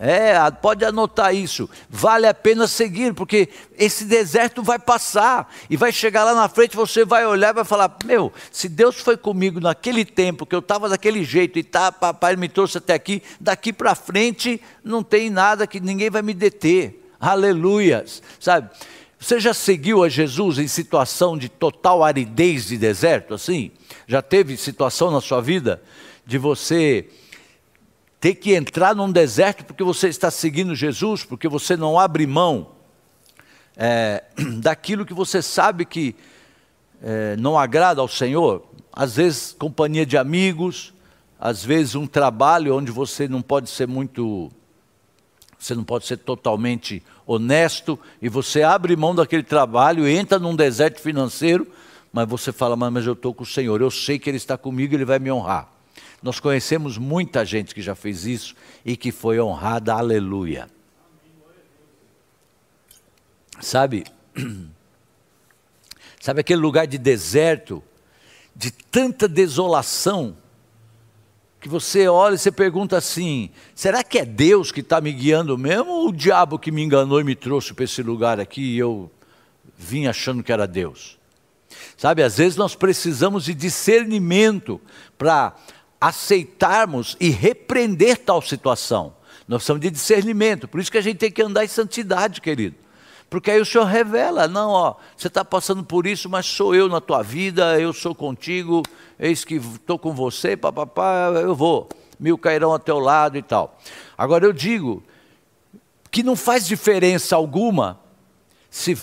É, 0.00 0.38
pode 0.62 0.84
anotar 0.84 1.34
isso. 1.34 1.68
Vale 1.90 2.28
a 2.28 2.32
pena 2.32 2.68
seguir, 2.68 3.12
porque 3.14 3.48
esse 3.76 4.04
deserto 4.04 4.62
vai 4.62 4.78
passar 4.78 5.52
e 5.68 5.76
vai 5.76 5.90
chegar 5.90 6.22
lá 6.22 6.34
na 6.34 6.48
frente. 6.48 6.76
Você 6.76 7.04
vai 7.04 7.26
olhar 7.26 7.50
e 7.50 7.54
vai 7.54 7.64
falar: 7.64 7.96
Meu, 8.04 8.32
se 8.52 8.68
Deus 8.68 9.00
foi 9.00 9.16
comigo 9.16 9.58
naquele 9.58 10.04
tempo 10.04 10.46
que 10.46 10.54
eu 10.54 10.60
estava 10.60 10.88
daquele 10.88 11.24
jeito 11.24 11.58
e 11.58 11.64
tá, 11.64 11.90
papai 11.90 12.36
me 12.36 12.48
trouxe 12.48 12.78
até 12.78 12.94
aqui, 12.94 13.20
daqui 13.40 13.72
para 13.72 13.96
frente 13.96 14.60
não 14.84 15.02
tem 15.02 15.30
nada 15.30 15.66
que 15.66 15.80
ninguém 15.80 16.10
vai 16.10 16.22
me 16.22 16.32
deter. 16.32 17.04
Aleluias, 17.18 18.22
sabe? 18.38 18.70
Você 19.18 19.40
já 19.40 19.52
seguiu 19.52 20.04
a 20.04 20.08
Jesus 20.08 20.60
em 20.60 20.68
situação 20.68 21.36
de 21.36 21.48
total 21.48 22.04
aridez 22.04 22.66
de 22.66 22.78
deserto, 22.78 23.34
assim? 23.34 23.72
Já 24.06 24.22
teve 24.22 24.56
situação 24.56 25.10
na 25.10 25.20
sua 25.20 25.40
vida 25.40 25.82
de 26.24 26.38
você 26.38 27.08
ter 28.20 28.34
que 28.34 28.54
entrar 28.54 28.94
num 28.94 29.10
deserto 29.10 29.64
porque 29.64 29.84
você 29.84 30.08
está 30.08 30.30
seguindo 30.30 30.74
Jesus, 30.74 31.24
porque 31.24 31.48
você 31.48 31.76
não 31.76 31.98
abre 31.98 32.26
mão 32.26 32.72
é, 33.76 34.24
daquilo 34.60 35.06
que 35.06 35.14
você 35.14 35.40
sabe 35.40 35.84
que 35.84 36.16
é, 37.00 37.36
não 37.36 37.56
agrada 37.56 38.00
ao 38.00 38.08
Senhor. 38.08 38.64
Às 38.92 39.16
vezes, 39.16 39.54
companhia 39.56 40.04
de 40.04 40.18
amigos, 40.18 40.92
às 41.38 41.64
vezes, 41.64 41.94
um 41.94 42.06
trabalho 42.06 42.76
onde 42.76 42.90
você 42.90 43.28
não 43.28 43.40
pode 43.40 43.70
ser 43.70 43.86
muito. 43.86 44.50
Você 45.56 45.74
não 45.74 45.84
pode 45.84 46.06
ser 46.06 46.18
totalmente 46.18 47.02
honesto 47.26 47.98
e 48.22 48.28
você 48.28 48.62
abre 48.62 48.96
mão 48.96 49.14
daquele 49.14 49.42
trabalho, 49.42 50.06
entra 50.06 50.38
num 50.38 50.54
deserto 50.54 51.00
financeiro, 51.00 51.66
mas 52.12 52.28
você 52.28 52.52
fala, 52.52 52.76
mas 52.76 53.06
eu 53.06 53.12
estou 53.12 53.34
com 53.34 53.42
o 53.42 53.46
Senhor, 53.46 53.80
eu 53.80 53.90
sei 53.90 54.20
que 54.20 54.30
Ele 54.30 54.36
está 54.36 54.56
comigo, 54.56 54.94
Ele 54.94 55.04
vai 55.04 55.18
me 55.18 55.30
honrar. 55.30 55.77
Nós 56.22 56.40
conhecemos 56.40 56.98
muita 56.98 57.44
gente 57.44 57.74
que 57.74 57.82
já 57.82 57.94
fez 57.94 58.26
isso 58.26 58.54
e 58.84 58.96
que 58.96 59.12
foi 59.12 59.40
honrada, 59.40 59.94
aleluia. 59.94 60.68
Sabe, 63.60 64.04
sabe 66.20 66.40
aquele 66.40 66.60
lugar 66.60 66.86
de 66.86 66.98
deserto, 66.98 67.82
de 68.54 68.70
tanta 68.70 69.28
desolação, 69.28 70.36
que 71.60 71.68
você 71.68 72.06
olha 72.06 72.34
e 72.34 72.38
você 72.38 72.52
pergunta 72.52 72.96
assim: 72.96 73.50
será 73.74 74.02
que 74.04 74.18
é 74.18 74.24
Deus 74.24 74.70
que 74.70 74.80
está 74.80 75.00
me 75.00 75.12
guiando 75.12 75.58
mesmo 75.58 75.90
ou 75.90 76.08
o 76.08 76.12
diabo 76.12 76.58
que 76.58 76.70
me 76.70 76.82
enganou 76.82 77.20
e 77.20 77.24
me 77.24 77.34
trouxe 77.34 77.74
para 77.74 77.84
esse 77.84 78.02
lugar 78.02 78.38
aqui 78.38 78.60
e 78.60 78.78
eu 78.78 79.10
vim 79.76 80.06
achando 80.06 80.42
que 80.42 80.52
era 80.52 80.66
Deus? 80.66 81.18
Sabe, 81.96 82.22
às 82.22 82.38
vezes 82.38 82.56
nós 82.56 82.74
precisamos 82.74 83.44
de 83.44 83.54
discernimento 83.54 84.80
para 85.16 85.54
aceitarmos 86.00 87.16
e 87.18 87.30
repreender 87.30 88.18
tal 88.18 88.40
situação. 88.40 89.14
Nós 89.46 89.58
precisamos 89.58 89.80
de 89.80 89.90
discernimento, 89.90 90.68
por 90.68 90.80
isso 90.80 90.92
que 90.92 90.98
a 90.98 91.02
gente 91.02 91.18
tem 91.18 91.30
que 91.30 91.42
andar 91.42 91.64
em 91.64 91.68
santidade, 91.68 92.40
querido. 92.40 92.76
Porque 93.30 93.50
aí 93.50 93.60
o 93.60 93.66
Senhor 93.66 93.84
revela, 93.84 94.48
não, 94.48 94.70
ó, 94.70 94.94
você 95.16 95.28
está 95.28 95.44
passando 95.44 95.84
por 95.84 96.06
isso, 96.06 96.28
mas 96.30 96.46
sou 96.46 96.74
eu 96.74 96.88
na 96.88 97.00
tua 97.00 97.22
vida, 97.22 97.78
eu 97.78 97.92
sou 97.92 98.14
contigo, 98.14 98.82
eis 99.18 99.44
que 99.44 99.56
estou 99.56 99.98
com 99.98 100.14
você, 100.14 100.56
papapá, 100.56 101.30
eu 101.42 101.54
vou, 101.54 101.88
mil 102.18 102.38
cairão 102.38 102.72
ao 102.72 102.78
teu 102.78 102.98
lado 102.98 103.36
e 103.36 103.42
tal. 103.42 103.78
Agora 104.16 104.46
eu 104.46 104.52
digo 104.52 105.02
que 106.10 106.22
não 106.22 106.36
faz 106.36 106.66
diferença 106.66 107.36
alguma, 107.36 108.00
se, 108.70 108.96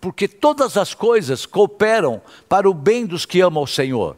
porque 0.00 0.26
todas 0.26 0.76
as 0.76 0.92
coisas 0.92 1.46
cooperam 1.46 2.20
para 2.48 2.68
o 2.68 2.74
bem 2.74 3.06
dos 3.06 3.24
que 3.24 3.40
amam 3.40 3.62
o 3.62 3.66
Senhor 3.66 4.16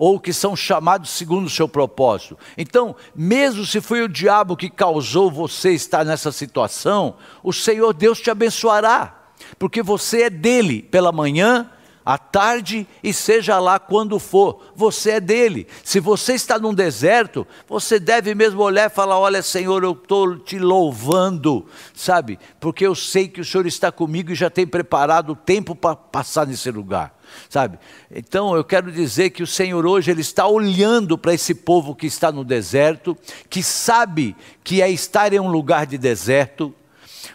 ou 0.00 0.18
que 0.18 0.32
são 0.32 0.56
chamados 0.56 1.10
segundo 1.10 1.44
o 1.44 1.50
seu 1.50 1.68
propósito. 1.68 2.38
Então, 2.56 2.96
mesmo 3.14 3.66
se 3.66 3.82
foi 3.82 4.00
o 4.00 4.08
diabo 4.08 4.56
que 4.56 4.70
causou 4.70 5.30
você 5.30 5.72
estar 5.72 6.06
nessa 6.06 6.32
situação, 6.32 7.16
o 7.42 7.52
Senhor 7.52 7.92
Deus 7.92 8.18
te 8.18 8.30
abençoará, 8.30 9.28
porque 9.58 9.82
você 9.82 10.22
é 10.22 10.30
dele 10.30 10.80
pela 10.80 11.12
manhã, 11.12 11.70
à 12.04 12.16
tarde 12.18 12.86
e 13.02 13.12
seja 13.12 13.58
lá 13.58 13.78
quando 13.78 14.18
for, 14.18 14.72
você 14.74 15.12
é 15.12 15.20
dele. 15.20 15.66
Se 15.84 16.00
você 16.00 16.34
está 16.34 16.58
num 16.58 16.74
deserto, 16.74 17.46
você 17.68 17.98
deve 17.98 18.34
mesmo 18.34 18.62
olhar 18.62 18.90
e 18.90 18.94
falar: 18.94 19.18
Olha, 19.18 19.42
Senhor, 19.42 19.82
eu 19.82 19.92
estou 19.92 20.38
te 20.38 20.58
louvando, 20.58 21.66
sabe? 21.94 22.38
Porque 22.58 22.86
eu 22.86 22.94
sei 22.94 23.28
que 23.28 23.40
o 23.40 23.44
Senhor 23.44 23.66
está 23.66 23.92
comigo 23.92 24.32
e 24.32 24.34
já 24.34 24.50
tem 24.50 24.66
preparado 24.66 25.32
o 25.32 25.36
tempo 25.36 25.74
para 25.74 25.96
passar 25.96 26.46
nesse 26.46 26.70
lugar 26.70 27.20
sabe? 27.48 27.78
Então 28.10 28.56
eu 28.56 28.64
quero 28.64 28.90
dizer 28.90 29.30
que 29.30 29.42
o 29.42 29.46
Senhor 29.46 29.86
hoje 29.86 30.10
ele 30.10 30.20
está 30.20 30.46
olhando 30.46 31.16
para 31.16 31.34
esse 31.34 31.54
povo 31.54 31.94
que 31.94 32.06
está 32.06 32.32
no 32.32 32.44
deserto, 32.44 33.16
que 33.48 33.62
sabe 33.62 34.36
que 34.64 34.82
é 34.82 34.90
estar 34.90 35.32
em 35.32 35.40
um 35.40 35.48
lugar 35.48 35.86
de 35.86 35.96
deserto, 35.96 36.74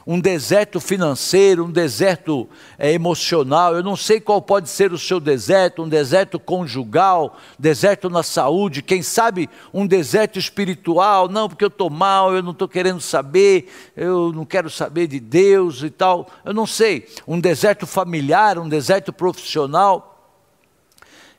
um 0.06 0.20
deserto 0.20 0.80
financeiro, 0.80 1.66
um 1.66 1.72
deserto 1.72 2.48
é, 2.78 2.92
emocional. 2.92 3.76
Eu 3.76 3.84
não 3.84 3.96
sei 3.96 4.20
qual 4.20 4.42
pode 4.42 4.70
ser 4.70 4.92
o 4.92 4.98
seu 4.98 5.20
deserto, 5.20 5.84
um 5.84 5.90
deserto 5.90 6.40
conjugal, 6.40 7.38
deserto 7.58 8.10
na 8.10 8.24
saúde, 8.24 8.82
quem 8.82 9.02
sabe 9.02 9.50
um 9.74 9.86
deserto 9.86 10.40
espiritual. 10.40 11.28
Não, 11.28 11.48
porque 11.48 11.64
eu 11.64 11.70
estou 11.70 11.90
mal, 11.90 12.34
eu 12.34 12.44
não 12.44 12.52
estou 12.52 12.68
querendo 12.68 13.02
saber, 13.02 13.72
eu 13.96 14.32
não 14.34 14.46
quero 14.46 14.70
saber 14.70 15.08
de 15.08 15.20
Deus 15.20 15.84
e 15.84 15.90
tal. 15.90 16.30
Eu 16.44 16.54
não 16.54 16.66
sei. 16.66 17.08
Um 17.28 17.40
deserto 17.40 17.86
familiar, 17.86 18.58
um 18.58 18.70
deserto 18.70 19.14
profissional. 19.14 20.34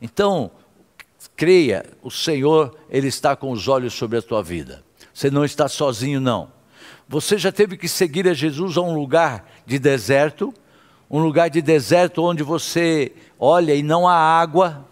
Então, 0.00 0.50
creia, 1.36 1.84
o 2.02 2.10
Senhor, 2.10 2.76
Ele 2.88 3.08
está 3.08 3.36
com 3.36 3.50
os 3.50 3.68
olhos 3.68 3.94
sobre 3.94 4.18
a 4.18 4.22
tua 4.22 4.42
vida. 4.42 4.84
Você 5.12 5.30
não 5.30 5.44
está 5.44 5.68
sozinho, 5.68 6.20
não. 6.20 6.55
Você 7.08 7.38
já 7.38 7.52
teve 7.52 7.76
que 7.76 7.86
seguir 7.86 8.26
a 8.26 8.34
Jesus 8.34 8.76
a 8.76 8.80
um 8.80 8.92
lugar 8.92 9.48
de 9.64 9.78
deserto, 9.78 10.52
um 11.08 11.20
lugar 11.20 11.48
de 11.48 11.62
deserto 11.62 12.22
onde 12.24 12.42
você 12.42 13.12
olha 13.38 13.72
e 13.74 13.82
não 13.82 14.08
há 14.08 14.14
água, 14.14 14.84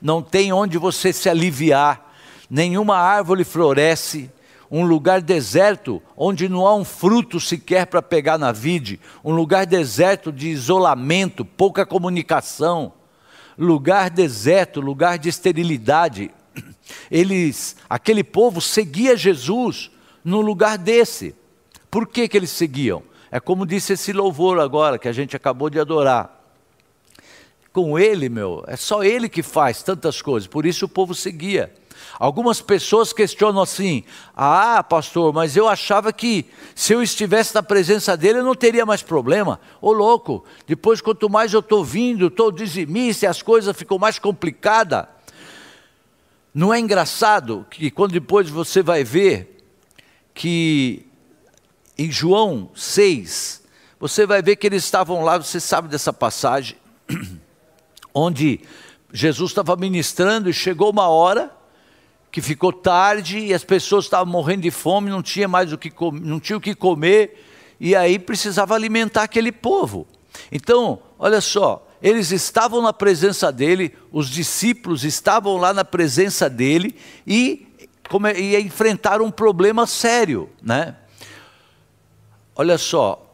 não 0.00 0.22
tem 0.22 0.52
onde 0.52 0.78
você 0.78 1.12
se 1.12 1.28
aliviar, 1.28 2.14
nenhuma 2.48 2.96
árvore 2.96 3.42
floresce, 3.42 4.30
um 4.70 4.84
lugar 4.84 5.20
deserto 5.20 6.00
onde 6.16 6.48
não 6.48 6.64
há 6.64 6.74
um 6.76 6.84
fruto 6.84 7.40
sequer 7.40 7.86
para 7.86 8.00
pegar 8.00 8.38
na 8.38 8.52
vide, 8.52 9.00
um 9.24 9.32
lugar 9.32 9.66
deserto 9.66 10.30
de 10.30 10.50
isolamento, 10.50 11.44
pouca 11.44 11.84
comunicação, 11.84 12.92
lugar 13.58 14.08
deserto, 14.08 14.80
lugar 14.80 15.18
de 15.18 15.28
esterilidade. 15.28 16.30
Eles, 17.10 17.74
aquele 17.88 18.22
povo 18.22 18.60
seguia 18.60 19.16
Jesus 19.16 19.90
num 20.24 20.40
lugar 20.40 20.78
desse. 20.78 21.39
Por 21.90 22.06
que, 22.06 22.28
que 22.28 22.36
eles 22.36 22.50
seguiam? 22.50 23.02
É 23.30 23.40
como 23.40 23.66
disse 23.66 23.92
esse 23.92 24.12
louvor 24.12 24.58
agora, 24.60 24.98
que 24.98 25.08
a 25.08 25.12
gente 25.12 25.36
acabou 25.36 25.70
de 25.70 25.80
adorar. 25.80 26.38
Com 27.72 27.98
ele, 27.98 28.28
meu, 28.28 28.64
é 28.66 28.76
só 28.76 29.04
ele 29.04 29.28
que 29.28 29.42
faz 29.42 29.82
tantas 29.82 30.20
coisas, 30.20 30.48
por 30.48 30.66
isso 30.66 30.86
o 30.86 30.88
povo 30.88 31.14
seguia. 31.14 31.72
Algumas 32.18 32.60
pessoas 32.60 33.12
questionam 33.12 33.62
assim: 33.62 34.04
ah, 34.36 34.82
pastor, 34.82 35.32
mas 35.32 35.56
eu 35.56 35.68
achava 35.68 36.12
que 36.12 36.46
se 36.74 36.92
eu 36.92 37.02
estivesse 37.02 37.54
na 37.54 37.62
presença 37.62 38.16
dele 38.16 38.40
eu 38.40 38.44
não 38.44 38.54
teria 38.54 38.84
mais 38.84 39.02
problema. 39.02 39.60
Ô 39.80 39.92
louco, 39.92 40.44
depois 40.66 41.00
quanto 41.00 41.30
mais 41.30 41.52
eu 41.52 41.60
estou 41.60 41.84
vindo, 41.84 42.26
estou 42.26 42.50
dizimista 42.50 43.30
as 43.30 43.40
coisas 43.40 43.76
ficam 43.76 43.98
mais 43.98 44.18
complicadas. 44.18 45.06
Não 46.52 46.74
é 46.74 46.80
engraçado 46.80 47.64
que 47.70 47.90
quando 47.90 48.12
depois 48.12 48.50
você 48.50 48.82
vai 48.82 49.04
ver 49.04 49.64
que 50.34 51.06
em 52.00 52.10
João 52.10 52.70
6, 52.74 53.62
você 53.98 54.24
vai 54.24 54.40
ver 54.40 54.56
que 54.56 54.66
eles 54.66 54.82
estavam 54.82 55.22
lá, 55.22 55.36
você 55.36 55.60
sabe 55.60 55.86
dessa 55.86 56.14
passagem, 56.14 56.78
onde 58.14 58.60
Jesus 59.12 59.50
estava 59.50 59.76
ministrando 59.76 60.48
e 60.48 60.52
chegou 60.54 60.90
uma 60.90 61.08
hora 61.08 61.54
que 62.32 62.40
ficou 62.40 62.72
tarde 62.72 63.40
e 63.40 63.52
as 63.52 63.64
pessoas 63.64 64.06
estavam 64.06 64.32
morrendo 64.32 64.62
de 64.62 64.70
fome, 64.70 65.10
não 65.10 65.22
tinha 65.22 65.46
mais 65.46 65.74
o 65.74 65.76
que 65.76 65.92
não 66.22 66.40
tinha 66.40 66.56
o 66.56 66.60
que 66.60 66.74
comer 66.74 67.38
e 67.78 67.94
aí 67.94 68.18
precisava 68.18 68.74
alimentar 68.74 69.24
aquele 69.24 69.52
povo. 69.52 70.06
Então, 70.50 71.02
olha 71.18 71.42
só, 71.42 71.86
eles 72.00 72.30
estavam 72.30 72.80
na 72.80 72.94
presença 72.94 73.52
dele, 73.52 73.94
os 74.10 74.30
discípulos 74.30 75.04
estavam 75.04 75.58
lá 75.58 75.74
na 75.74 75.84
presença 75.84 76.48
dele 76.48 76.96
e, 77.26 77.68
e 78.38 78.56
enfrentaram 78.56 79.26
um 79.26 79.30
problema 79.30 79.86
sério, 79.86 80.48
né? 80.62 80.96
Olha 82.54 82.76
só, 82.76 83.30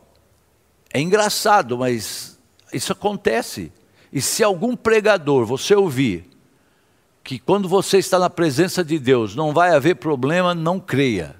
é 0.92 1.00
engraçado, 1.00 1.78
mas 1.78 2.38
isso 2.72 2.92
acontece. 2.92 3.72
E 4.12 4.20
se 4.20 4.42
algum 4.42 4.76
pregador 4.76 5.44
você 5.44 5.74
ouvir 5.74 6.28
que 7.22 7.38
quando 7.38 7.68
você 7.68 7.98
está 7.98 8.18
na 8.18 8.30
presença 8.30 8.84
de 8.84 8.98
Deus 8.98 9.34
não 9.34 9.52
vai 9.52 9.74
haver 9.74 9.96
problema, 9.96 10.54
não 10.54 10.78
creia. 10.78 11.36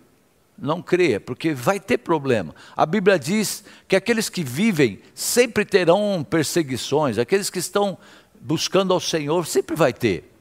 Não 0.59 0.81
creia, 0.83 1.21
porque 1.21 1.53
vai 1.53 1.79
ter 1.79 1.99
problema. 1.99 2.55
A 2.75 2.87
Bíblia 2.87 3.19
diz 3.19 3.63
que 3.87 3.95
aqueles 3.95 4.29
que 4.29 4.43
vivem 4.43 5.01
sempre 5.15 5.65
terão 5.65 6.27
perseguições, 6.29 7.19
aqueles 7.19 7.51
que 7.51 7.59
estão 7.59 7.97
buscando 8.41 8.93
ao 8.93 9.01
Senhor 9.01 9.47
sempre 9.47 9.77
vai 9.77 9.93
ter. 9.93 10.33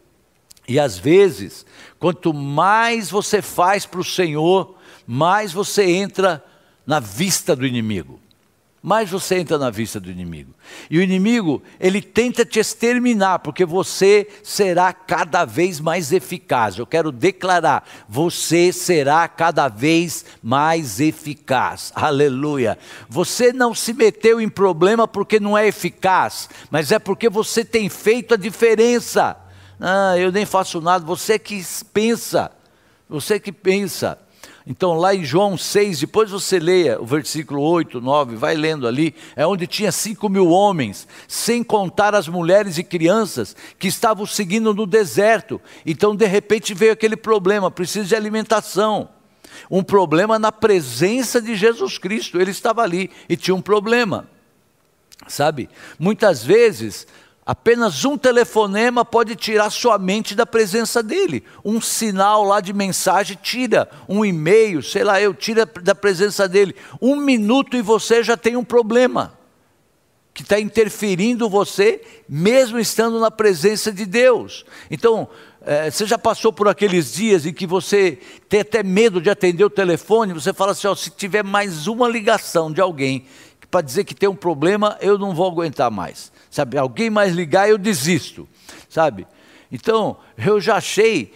E 0.68 0.80
às 0.80 0.98
vezes, 0.98 1.66
quanto 2.00 2.34
mais 2.34 3.10
você 3.12 3.42
faz 3.42 3.86
para 3.86 4.00
o 4.00 4.06
Senhor, 4.06 4.76
mais 5.06 5.54
você 5.54 5.84
entra 5.84 6.44
na 6.86 7.00
vista 7.00 7.56
do 7.56 7.66
inimigo. 7.66 8.20
Mais 8.86 9.10
você 9.10 9.40
entra 9.40 9.58
na 9.58 9.72
vista 9.72 10.00
do 10.00 10.12
inimigo. 10.12 10.54
E 10.92 11.00
o 11.00 11.02
inimigo, 11.02 11.64
ele 11.80 12.04
tenta 12.04 12.46
te 12.46 12.60
exterminar, 12.60 13.40
porque 13.40 13.66
você 13.66 14.28
será 14.44 14.94
cada 14.94 15.44
vez 15.44 15.80
mais 15.80 16.12
eficaz. 16.12 16.78
Eu 16.78 16.86
quero 16.86 17.12
declarar: 17.12 17.84
você 18.08 18.72
será 18.72 19.28
cada 19.28 19.68
vez 19.68 20.24
mais 20.44 21.00
eficaz. 21.00 21.92
Aleluia. 21.96 22.78
Você 23.10 23.52
não 23.52 23.74
se 23.74 23.92
meteu 23.92 24.40
em 24.40 24.48
problema 24.48 25.08
porque 25.08 25.40
não 25.40 25.58
é 25.58 25.66
eficaz, 25.66 26.48
mas 26.70 26.92
é 26.92 27.00
porque 27.00 27.28
você 27.28 27.66
tem 27.66 27.90
feito 27.90 28.36
a 28.36 28.38
diferença. 28.38 29.36
Ah, 29.80 30.16
eu 30.16 30.32
nem 30.32 30.46
faço 30.46 30.80
nada. 30.80 31.04
Você 31.04 31.40
que 31.40 31.60
pensa. 31.92 32.52
Você 33.10 33.40
que 33.40 33.52
pensa. 33.52 34.20
Então, 34.68 34.96
lá 34.96 35.14
em 35.14 35.24
João 35.24 35.56
6, 35.56 36.00
depois 36.00 36.32
você 36.32 36.58
leia 36.58 37.00
o 37.00 37.06
versículo 37.06 37.62
8, 37.62 38.02
9, 38.02 38.36
vai 38.36 38.56
lendo 38.56 38.88
ali, 38.88 39.14
é 39.36 39.46
onde 39.46 39.68
tinha 39.68 39.92
5 39.92 40.28
mil 40.28 40.50
homens, 40.50 41.08
sem 41.28 41.64
contar 41.64 42.16
as 42.16 42.28
mulheres 42.28 42.80
e 42.80 42.84
crianças 42.84 43.56
que 43.78 43.88
estavam 43.88 44.26
seguindo 44.26 44.74
no 44.74 44.88
deserto. 44.88 45.62
Então, 45.86 46.16
de 46.16 46.26
repente, 46.26 46.74
veio 46.74 46.94
aquele 46.94 47.16
problema: 47.16 47.70
precisa 47.70 48.06
de 48.06 48.16
alimentação. 48.16 49.10
Um 49.70 49.84
problema 49.84 50.40
na 50.40 50.52
presença 50.52 51.40
de 51.40 51.56
Jesus 51.56 52.00
Cristo. 52.00 52.42
Ele 52.42 52.52
estava 52.52 52.82
ali 52.82 53.12
e 53.30 53.38
tinha 53.38 53.56
um 53.56 53.62
problema. 53.62 54.28
Sabe? 55.28 55.70
Muitas 55.98 56.44
vezes 56.44 57.08
Apenas 57.46 58.04
um 58.04 58.18
telefonema 58.18 59.06
pode 59.06 59.36
tirar 59.36 59.70
sua 59.70 60.00
mente 60.00 60.34
da 60.34 60.48
presença 60.48 61.04
dele. 61.04 61.44
Um 61.64 61.80
sinal 61.80 62.44
lá 62.44 62.60
de 62.60 62.74
mensagem 62.74 63.38
tira, 63.40 63.88
um 64.10 64.26
e-mail, 64.26 64.82
sei 64.82 65.04
lá, 65.04 65.22
eu 65.22 65.32
tira 65.32 65.64
da 65.64 65.94
presença 65.94 66.48
dele. 66.50 66.76
Um 67.00 67.16
minuto 67.16 67.78
e 67.78 67.84
você 67.84 68.24
já 68.24 68.36
tem 68.36 68.56
um 68.56 68.64
problema 68.64 69.38
que 70.34 70.42
está 70.42 70.60
interferindo 70.60 71.48
você, 71.48 72.02
mesmo 72.28 72.80
estando 72.80 73.20
na 73.20 73.30
presença 73.30 73.92
de 73.92 74.08
Deus. 74.08 74.66
Então, 74.90 75.30
é, 75.62 75.92
você 75.92 76.08
já 76.08 76.18
passou 76.18 76.52
por 76.52 76.68
aqueles 76.68 77.14
dias 77.14 77.46
em 77.46 77.54
que 77.54 77.68
você 77.68 78.18
tem 78.50 78.62
até 78.62 78.82
medo 78.82 79.22
de 79.22 79.30
atender 79.30 79.64
o 79.64 79.70
telefone, 79.70 80.34
você 80.34 80.52
fala 80.52 80.72
assim: 80.72 80.88
ó, 80.88 80.96
se 80.96 81.12
tiver 81.12 81.44
mais 81.44 81.86
uma 81.86 82.10
ligação 82.10 82.72
de 82.72 82.82
alguém 82.82 83.28
para 83.70 83.82
dizer 83.82 84.04
que 84.04 84.16
tem 84.16 84.28
um 84.28 84.36
problema, 84.36 84.98
eu 85.00 85.16
não 85.16 85.36
vou 85.36 85.48
aguentar 85.48 85.92
mais 85.92 86.34
sabe? 86.56 86.78
Alguém 86.78 87.10
mais 87.10 87.34
ligar, 87.34 87.70
eu 87.70 87.78
desisto, 87.78 88.48
sabe? 88.88 89.28
Então, 89.70 90.16
eu 90.38 90.62
já 90.62 90.78
achei 90.78 91.34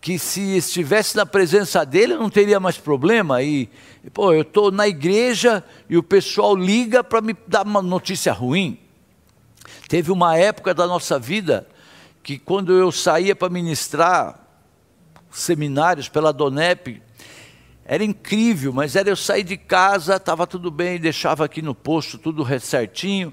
que 0.00 0.18
se 0.18 0.56
estivesse 0.56 1.14
na 1.16 1.24
presença 1.24 1.86
dele, 1.86 2.14
eu 2.14 2.18
não 2.18 2.28
teria 2.28 2.58
mais 2.58 2.76
problema. 2.76 3.40
E, 3.44 3.70
pô, 4.12 4.32
eu 4.32 4.42
estou 4.42 4.72
na 4.72 4.88
igreja 4.88 5.62
e 5.88 5.96
o 5.96 6.02
pessoal 6.02 6.56
liga 6.56 7.04
para 7.04 7.20
me 7.20 7.36
dar 7.46 7.64
uma 7.64 7.80
notícia 7.80 8.32
ruim. 8.32 8.76
Teve 9.88 10.10
uma 10.10 10.36
época 10.36 10.74
da 10.74 10.84
nossa 10.84 11.16
vida 11.16 11.68
que, 12.20 12.36
quando 12.36 12.72
eu 12.72 12.90
saía 12.90 13.36
para 13.36 13.48
ministrar 13.48 14.40
seminários 15.30 16.08
pela 16.08 16.32
Donep, 16.32 17.00
era 17.84 18.02
incrível, 18.02 18.72
mas 18.72 18.96
era 18.96 19.10
eu 19.10 19.16
sair 19.16 19.44
de 19.44 19.56
casa, 19.56 20.16
estava 20.16 20.44
tudo 20.44 20.72
bem, 20.72 20.98
deixava 20.98 21.44
aqui 21.44 21.62
no 21.62 21.74
posto 21.74 22.18
tudo 22.18 22.44
certinho 22.58 23.32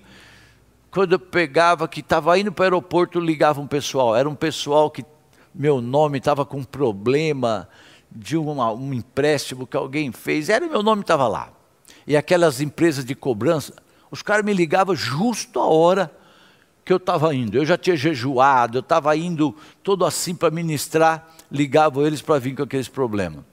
quando 0.92 1.14
eu 1.14 1.20
pegava 1.20 1.88
que 1.88 2.02
estava 2.02 2.38
indo 2.38 2.52
para 2.52 2.64
o 2.64 2.66
aeroporto, 2.66 3.20
ligava 3.20 3.62
um 3.62 3.68
pessoal. 3.68 4.14
Era 4.14 4.30
um 4.30 4.36
pessoal 4.36 4.92
que 4.92 5.06
meu 5.56 5.80
nome 5.82 6.18
estava 6.18 6.46
com 6.46 6.62
problema 6.64 7.68
de 8.12 8.36
uma, 8.36 8.72
um 8.74 8.94
empréstimo 8.94 9.66
que 9.66 9.78
alguém 9.78 10.12
fez. 10.12 10.50
Era 10.50 10.68
meu 10.68 10.84
nome 10.84 11.02
estava 11.02 11.30
lá. 11.30 11.50
E 12.06 12.18
aquelas 12.18 12.60
empresas 12.60 13.06
de 13.06 13.16
cobrança, 13.16 13.74
os 14.12 14.22
caras 14.22 14.44
me 14.44 14.54
ligavam 14.54 14.94
justo 14.94 15.62
a 15.62 15.66
hora 15.66 16.12
que 16.84 16.92
eu 16.92 16.98
estava 16.98 17.34
indo. 17.34 17.58
Eu 17.58 17.66
já 17.66 17.78
tinha 17.78 17.96
jejuado, 17.96 18.80
eu 18.80 18.82
estava 18.82 19.16
indo 19.16 19.56
todo 19.82 20.04
assim 20.04 20.36
para 20.36 20.52
ministrar, 20.52 21.26
ligavam 21.50 22.06
eles 22.06 22.22
para 22.22 22.38
vir 22.38 22.54
com 22.54 22.64
aqueles 22.64 22.90
problemas. 22.90 23.46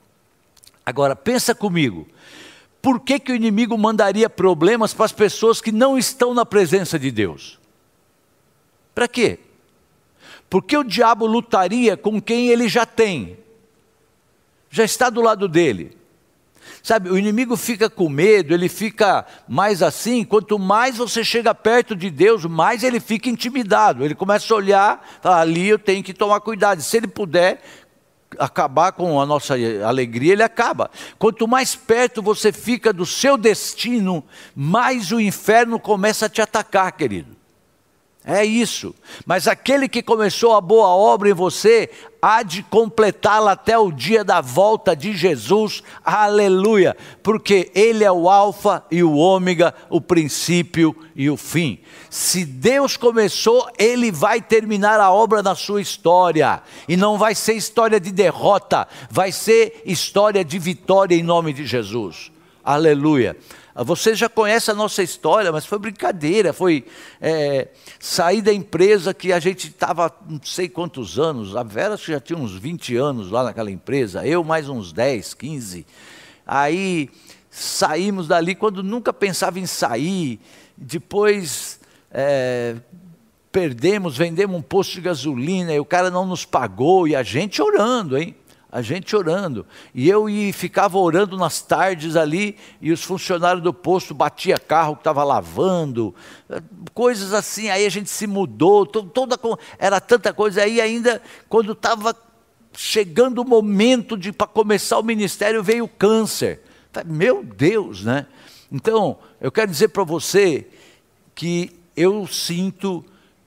Agora, 0.85 1.15
pensa 1.15 1.55
comigo 1.55 2.09
por 2.89 3.01
que, 3.01 3.19
que 3.19 3.31
o 3.31 3.37
inimigo 3.37 3.77
mandaria 3.77 4.31
problemas 4.31 4.95
para 4.95 5.05
as 5.05 5.13
pessoas 5.13 5.61
que 5.61 5.71
não 5.71 5.99
estão 5.99 6.33
na 6.33 6.47
presença 6.47 6.99
de 6.99 7.11
Deus? 7.11 7.61
Para 8.95 9.07
quê? 9.07 9.41
Porque 10.49 10.75
o 10.75 10.83
diabo 10.83 11.27
lutaria 11.27 11.99
com 11.99 12.19
quem 12.19 12.49
ele 12.49 12.67
já 12.67 12.87
tem, 12.87 13.37
já 14.71 14.85
está 14.85 15.11
do 15.11 15.21
lado 15.21 15.47
dele. 15.47 15.99
Sabe, 16.83 17.11
o 17.11 17.19
inimigo 17.19 17.59
fica 17.59 17.91
com 17.91 18.09
medo, 18.09 18.55
ele 18.55 18.71
fica 18.71 19.27
mais 19.47 19.83
assim. 19.83 20.25
Quanto 20.25 20.59
mais 20.59 20.97
você 20.97 21.23
chega 21.23 21.55
perto 21.55 21.95
de 21.95 22.09
Deus, 22.09 22.47
mais 22.47 22.83
ele 22.83 23.01
fica 23.01 23.29
intimidado. 23.29 24.03
Ele 24.03 24.15
começa 24.15 24.55
a 24.55 24.57
olhar, 24.57 25.19
fala, 25.21 25.41
ali 25.43 25.69
eu 25.69 25.79
tenho 25.79 26.03
que 26.03 26.15
tomar 26.15 26.41
cuidado. 26.41 26.81
Se 26.81 26.97
ele 26.97 27.07
puder, 27.07 27.63
acabar 28.39 28.93
com 28.93 29.21
a 29.21 29.25
nossa 29.25 29.55
alegria, 29.87 30.33
ele 30.33 30.43
acaba. 30.43 30.91
Quanto 31.19 31.49
mais 31.49 31.75
perto 31.75 32.21
você 32.21 32.53
fica 32.53 32.93
do 32.93 33.07
seu 33.07 33.39
destino, 33.39 34.25
mais 34.55 35.13
o 35.13 35.21
inferno 35.21 35.79
começa 35.79 36.27
a 36.27 36.29
te 36.29 36.43
atacar, 36.43 36.93
querido. 36.93 37.38
É 38.31 38.45
isso. 38.45 38.95
Mas 39.25 39.49
aquele 39.49 39.89
que 39.89 40.03
começou 40.03 40.55
a 40.55 40.61
boa 40.61 40.89
obra 40.89 41.31
em 41.31 41.33
você, 41.33 41.89
há 42.21 42.43
de 42.43 42.63
completá-la 42.63 43.53
até 43.53 43.79
o 43.79 43.91
dia 43.91 44.23
da 44.23 44.43
volta 44.43 44.95
de 44.95 45.17
Jesus. 45.17 45.83
Aleluia! 46.05 46.95
Porque 47.23 47.71
Ele 47.75 48.05
é 48.05 48.13
o 48.13 48.29
Alfa 48.29 48.85
e 48.91 49.03
o 49.03 49.15
Ômega, 49.15 49.75
o 49.89 49.99
princípio 49.99 50.95
e 51.17 51.31
o 51.31 51.39
fim. 51.39 51.79
Se 52.11 52.45
Deus 52.45 52.99
começou, 52.99 53.67
Ele 53.79 54.13
vai 54.13 54.43
terminar 54.43 55.01
a 55.01 55.11
obra 55.11 55.43
na 55.43 55.55
sua 55.55 55.81
história. 55.81 56.61
E 56.87 56.99
não 56.99 57.17
vai 57.17 57.35
ser 57.35 57.55
história 57.55 57.99
de 57.99 58.13
derrota, 58.13 58.87
vai 59.11 59.33
ser 59.33 59.81
história 59.87 60.45
de 60.45 60.59
vitória 60.59 61.15
em 61.15 61.23
nome 61.23 61.55
de 61.55 61.65
Jesus. 61.65 62.31
Aleluia. 62.63 63.35
Você 63.85 64.15
já 64.15 64.29
conhece 64.29 64.71
a 64.71 64.75
nossa 64.75 65.05
história, 65.05 65.53
mas 65.53 65.65
foi 65.65 65.79
brincadeira, 65.79 66.53
foi 66.53 66.85
é, 67.21 67.69
sair 68.01 68.43
da 68.43 68.53
empresa 68.53 69.15
que 69.15 69.33
a 69.33 69.39
gente 69.39 69.69
estava 69.69 70.13
não 70.29 70.41
sei 70.43 70.69
quantos 70.69 71.17
anos, 71.17 71.55
a 71.55 71.63
Vera 71.63 71.97
já 71.97 72.19
tinha 72.19 72.39
uns 72.39 72.55
20 72.55 72.97
anos 72.97 73.31
lá 73.31 73.45
naquela 73.45 73.71
empresa, 73.71 74.27
eu 74.27 74.43
mais 74.43 74.69
uns 74.69 74.93
10, 74.93 75.33
15. 75.35 75.87
Aí 76.45 77.09
saímos 77.49 78.27
dali 78.27 78.57
quando 78.57 78.83
nunca 78.83 79.13
pensava 79.13 79.61
em 79.61 79.67
sair, 79.67 80.41
depois 80.77 81.79
é, 82.11 82.77
perdemos, 83.53 84.17
vendemos 84.17 84.57
um 84.57 84.63
posto 84.63 84.95
de 84.95 85.03
gasolina 85.03 85.73
e 85.73 85.79
o 85.79 85.85
cara 85.85 86.11
não 86.11 86.27
nos 86.27 86.45
pagou 86.45 87.07
e 87.07 87.15
a 87.15 87.23
gente 87.23 87.63
orando, 87.63 88.19
hein? 88.19 88.35
A 88.71 88.83
gente 88.83 89.17
orando. 89.17 89.67
E 89.95 90.09
eu 90.09 90.29
ia, 90.29 90.53
ficava 90.53 90.99
orando 90.99 91.37
nas 91.37 91.63
tardes 91.63 92.17
ali, 92.17 92.57
e 92.81 92.93
os 92.93 93.03
funcionários 93.03 93.63
do 93.63 93.73
posto 93.73 94.15
batia 94.15 94.59
carro 94.59 94.95
que 94.95 95.01
estava 95.01 95.25
lavando, 95.25 96.15
coisas 96.93 97.33
assim. 97.33 97.71
Aí 97.71 97.87
a 97.87 97.91
gente 97.91 98.11
se 98.11 98.27
mudou, 98.27 98.85
toda, 98.85 99.39
era 99.79 100.01
tanta 100.01 100.33
coisa. 100.33 100.63
Aí 100.63 100.81
ainda, 100.81 101.23
quando 101.49 101.73
estava 101.73 102.15
chegando 102.75 103.41
o 103.41 103.49
momento 103.49 104.17
de 104.17 104.33
para 104.33 104.47
começar 104.47 104.99
o 104.99 105.03
ministério, 105.03 105.63
veio 105.63 105.85
o 105.85 105.89
câncer. 105.89 106.63
Meu 107.07 107.43
Deus, 107.43 108.05
né? 108.05 108.27
Então, 108.71 109.19
eu 109.41 109.51
quero 109.51 109.71
dizer 109.71 109.89
para 109.89 110.05
você 110.05 110.67
que 111.35 111.73
eu 111.97 112.27
sinto 112.27 113.05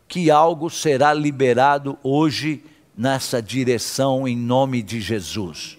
que 0.08 0.32
algo 0.32 0.70
será 0.70 1.14
liberado 1.14 1.98
hoje 2.04 2.64
nessa 3.02 3.42
direção 3.42 4.28
em 4.28 4.38
nome 4.38 4.84
de 4.84 5.02
Jesus. 5.02 5.76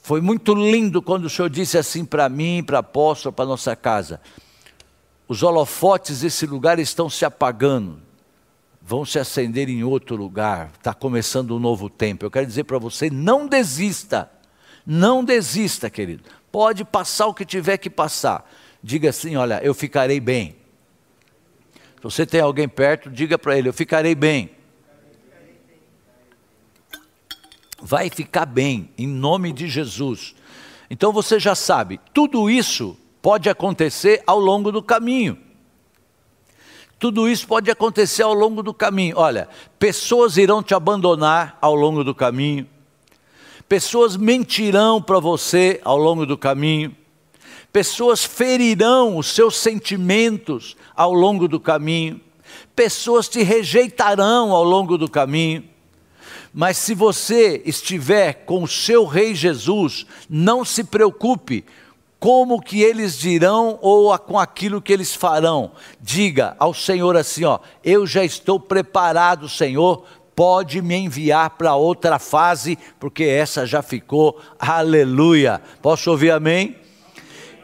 Foi 0.00 0.22
muito 0.22 0.54
lindo 0.54 1.02
quando 1.02 1.26
o 1.26 1.30
Senhor 1.30 1.50
disse 1.50 1.76
assim 1.76 2.02
para 2.02 2.30
mim, 2.30 2.64
para 2.64 2.78
apóstolo, 2.78 3.30
para 3.30 3.44
nossa 3.44 3.76
casa: 3.76 4.18
os 5.28 5.42
holofotes 5.42 6.20
desse 6.20 6.46
lugar 6.46 6.78
estão 6.78 7.10
se 7.10 7.26
apagando, 7.26 8.00
vão 8.80 9.04
se 9.04 9.18
acender 9.18 9.68
em 9.68 9.84
outro 9.84 10.16
lugar, 10.16 10.72
está 10.78 10.94
começando 10.94 11.54
um 11.54 11.58
novo 11.58 11.90
tempo. 11.90 12.24
Eu 12.24 12.30
quero 12.30 12.46
dizer 12.46 12.64
para 12.64 12.78
você: 12.78 13.10
não 13.10 13.46
desista, 13.46 14.30
não 14.86 15.22
desista, 15.22 15.90
querido. 15.90 16.24
Pode 16.50 16.86
passar 16.86 17.26
o 17.26 17.34
que 17.34 17.44
tiver 17.44 17.76
que 17.76 17.90
passar. 17.90 18.50
Diga 18.82 19.10
assim: 19.10 19.36
olha, 19.36 19.60
eu 19.62 19.74
ficarei 19.74 20.20
bem. 20.20 20.56
Se 21.96 22.02
você 22.02 22.24
tem 22.24 22.40
alguém 22.40 22.66
perto, 22.66 23.10
diga 23.10 23.38
para 23.38 23.58
ele: 23.58 23.68
eu 23.68 23.74
ficarei 23.74 24.14
bem. 24.14 24.56
Vai 27.80 28.10
ficar 28.10 28.46
bem, 28.46 28.90
em 28.98 29.06
nome 29.06 29.52
de 29.52 29.68
Jesus. 29.68 30.34
Então 30.90 31.12
você 31.12 31.38
já 31.38 31.54
sabe, 31.54 32.00
tudo 32.12 32.50
isso 32.50 32.96
pode 33.20 33.48
acontecer 33.48 34.22
ao 34.26 34.38
longo 34.38 34.72
do 34.72 34.82
caminho. 34.82 35.38
Tudo 36.98 37.28
isso 37.28 37.46
pode 37.46 37.70
acontecer 37.70 38.22
ao 38.22 38.34
longo 38.34 38.62
do 38.62 38.74
caminho. 38.74 39.16
Olha, 39.16 39.48
pessoas 39.78 40.36
irão 40.36 40.62
te 40.62 40.74
abandonar 40.74 41.56
ao 41.60 41.74
longo 41.74 42.02
do 42.02 42.14
caminho, 42.14 42.66
pessoas 43.68 44.16
mentirão 44.16 45.00
para 45.00 45.20
você 45.20 45.80
ao 45.84 45.96
longo 45.96 46.26
do 46.26 46.36
caminho, 46.36 46.96
pessoas 47.72 48.24
ferirão 48.24 49.16
os 49.16 49.28
seus 49.28 49.56
sentimentos 49.56 50.76
ao 50.96 51.12
longo 51.12 51.46
do 51.46 51.60
caminho, 51.60 52.20
pessoas 52.74 53.28
te 53.28 53.42
rejeitarão 53.42 54.50
ao 54.50 54.64
longo 54.64 54.98
do 54.98 55.08
caminho. 55.08 55.62
Mas 56.52 56.76
se 56.76 56.94
você 56.94 57.62
estiver 57.64 58.44
com 58.44 58.62
o 58.62 58.68
seu 58.68 59.04
rei 59.04 59.34
Jesus, 59.34 60.06
não 60.28 60.64
se 60.64 60.84
preocupe 60.84 61.64
como 62.18 62.60
que 62.60 62.82
eles 62.82 63.16
dirão 63.16 63.78
ou 63.80 64.16
com 64.18 64.38
aquilo 64.38 64.82
que 64.82 64.92
eles 64.92 65.14
farão. 65.14 65.72
Diga 66.00 66.56
ao 66.58 66.74
Senhor 66.74 67.16
assim, 67.16 67.44
ó: 67.44 67.60
"Eu 67.84 68.06
já 68.06 68.24
estou 68.24 68.58
preparado, 68.58 69.48
Senhor, 69.48 70.04
pode 70.38 70.80
me 70.80 70.94
enviar 70.94 71.50
para 71.50 71.74
outra 71.74 72.16
fase, 72.18 72.78
porque 73.00 73.24
essa 73.24 73.66
já 73.66 73.82
ficou. 73.82 74.40
Aleluia. 74.56 75.60
Posso 75.82 76.10
ouvir 76.12 76.30
amém? 76.30 76.76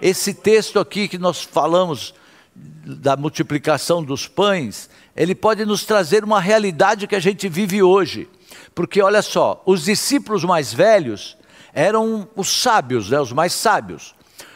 Esse 0.02 0.34
texto 0.34 0.80
aqui 0.80 1.06
que 1.06 1.16
nós 1.16 1.40
falamos 1.40 2.12
da 2.54 3.16
multiplicação 3.16 4.02
dos 4.02 4.26
pães, 4.26 4.90
ele 5.16 5.36
pode 5.36 5.64
nos 5.64 5.84
trazer 5.84 6.24
uma 6.24 6.40
realidade 6.40 7.06
que 7.06 7.14
a 7.14 7.20
gente 7.20 7.48
vive 7.48 7.80
hoje. 7.80 8.28
Porque 8.74 9.02
olha 9.02 9.22
só, 9.22 9.62
os 9.64 9.84
discípulos 9.84 10.44
mais 10.44 10.72
velhos 10.72 11.36
eram 11.72 12.28
os 12.36 12.48
sábios, 12.48 13.10
né, 13.10 13.20
os 13.20 13.32
mais 13.32 13.52
sábios. 13.52 14.14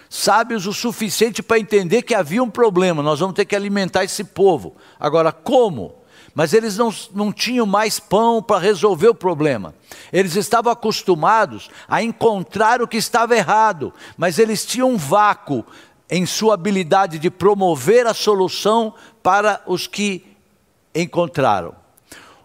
sábios 0.08 0.66
o 0.66 0.72
suficiente 0.72 1.42
para 1.42 1.58
entender 1.58 2.02
que 2.02 2.14
havia 2.14 2.42
um 2.42 2.50
problema, 2.50 3.02
nós 3.02 3.20
vamos 3.20 3.34
ter 3.34 3.44
que 3.44 3.56
alimentar 3.56 4.04
esse 4.04 4.24
povo. 4.24 4.76
Agora, 4.98 5.32
como? 5.32 5.94
Mas 6.34 6.52
eles 6.52 6.76
não, 6.76 6.94
não 7.12 7.32
tinham 7.32 7.66
mais 7.66 7.98
pão 7.98 8.42
para 8.42 8.60
resolver 8.60 9.08
o 9.08 9.14
problema. 9.14 9.74
Eles 10.12 10.36
estavam 10.36 10.72
acostumados 10.72 11.68
a 11.88 12.02
encontrar 12.02 12.80
o 12.80 12.86
que 12.86 12.96
estava 12.96 13.36
errado, 13.36 13.92
mas 14.16 14.38
eles 14.38 14.64
tinham 14.64 14.92
um 14.92 14.96
vácuo 14.96 15.64
em 16.08 16.24
sua 16.24 16.54
habilidade 16.54 17.18
de 17.18 17.30
promover 17.30 18.06
a 18.06 18.14
solução 18.14 18.94
para 19.22 19.60
os 19.66 19.86
que 19.86 20.24
encontraram. 20.94 21.74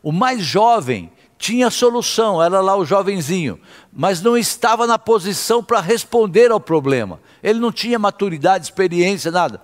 O 0.01 0.11
mais 0.11 0.43
jovem 0.43 1.11
tinha 1.43 1.69
solução, 1.69 2.41
era 2.41 2.62
lá 2.62 2.73
o 2.77 2.86
jovenzinho, 2.86 3.60
mas 3.91 4.21
não 4.21 4.38
estava 4.38 4.88
na 4.88 4.97
posição 4.97 5.62
para 5.62 5.82
responder 5.82 6.51
ao 6.51 6.60
problema. 6.60 7.19
Ele 7.43 7.60
não 7.60 7.69
tinha 7.69 7.99
maturidade, 7.99 8.63
experiência, 8.63 9.29
nada. 9.29 9.62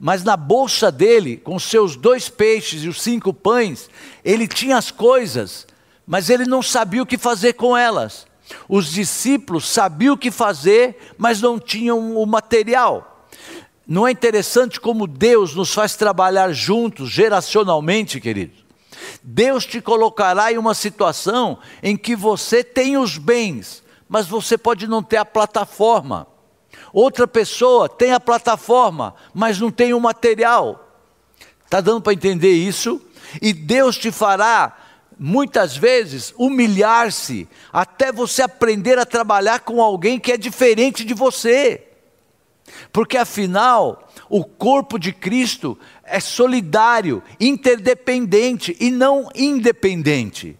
Mas 0.00 0.24
na 0.24 0.36
bolsa 0.36 0.90
dele, 0.90 1.36
com 1.36 1.60
seus 1.60 1.94
dois 1.94 2.28
peixes 2.28 2.82
e 2.82 2.88
os 2.88 3.00
cinco 3.00 3.32
pães, 3.32 3.88
ele 4.24 4.48
tinha 4.48 4.76
as 4.76 4.90
coisas, 4.90 5.64
mas 6.04 6.28
ele 6.28 6.44
não 6.44 6.60
sabia 6.60 7.04
o 7.04 7.06
que 7.06 7.16
fazer 7.16 7.52
com 7.52 7.76
elas. 7.76 8.26
Os 8.68 8.90
discípulos 8.90 9.68
sabiam 9.68 10.14
o 10.14 10.18
que 10.18 10.32
fazer, 10.32 10.96
mas 11.16 11.40
não 11.40 11.56
tinham 11.56 12.16
o 12.16 12.26
material. 12.26 13.28
Não 13.86 14.08
é 14.08 14.10
interessante 14.10 14.80
como 14.80 15.06
Deus 15.06 15.54
nos 15.54 15.72
faz 15.72 15.94
trabalhar 15.94 16.52
juntos, 16.52 17.10
geracionalmente, 17.10 18.20
queridos? 18.20 18.61
Deus 19.22 19.64
te 19.64 19.80
colocará 19.80 20.52
em 20.52 20.58
uma 20.58 20.74
situação 20.74 21.58
em 21.82 21.96
que 21.96 22.16
você 22.16 22.64
tem 22.64 22.96
os 22.96 23.18
bens, 23.18 23.82
mas 24.08 24.26
você 24.26 24.58
pode 24.58 24.86
não 24.88 25.02
ter 25.02 25.16
a 25.16 25.24
plataforma. 25.24 26.26
Outra 26.92 27.26
pessoa 27.26 27.88
tem 27.88 28.12
a 28.12 28.20
plataforma, 28.20 29.14
mas 29.32 29.60
não 29.60 29.70
tem 29.70 29.94
o 29.94 30.00
material. 30.00 30.88
Está 31.64 31.80
dando 31.80 32.02
para 32.02 32.12
entender 32.12 32.52
isso? 32.52 33.00
E 33.40 33.52
Deus 33.52 33.96
te 33.96 34.10
fará, 34.10 34.76
muitas 35.18 35.76
vezes, 35.76 36.34
humilhar-se, 36.36 37.48
até 37.72 38.12
você 38.12 38.42
aprender 38.42 38.98
a 38.98 39.06
trabalhar 39.06 39.60
com 39.60 39.80
alguém 39.80 40.18
que 40.18 40.32
é 40.32 40.36
diferente 40.36 41.04
de 41.04 41.14
você. 41.14 41.88
Porque 42.92 43.16
afinal, 43.16 44.01
o 44.32 44.42
corpo 44.42 44.98
de 44.98 45.12
Cristo 45.12 45.78
é 46.02 46.18
solidário, 46.18 47.22
interdependente 47.38 48.74
e 48.80 48.90
não 48.90 49.28
independente. 49.34 50.58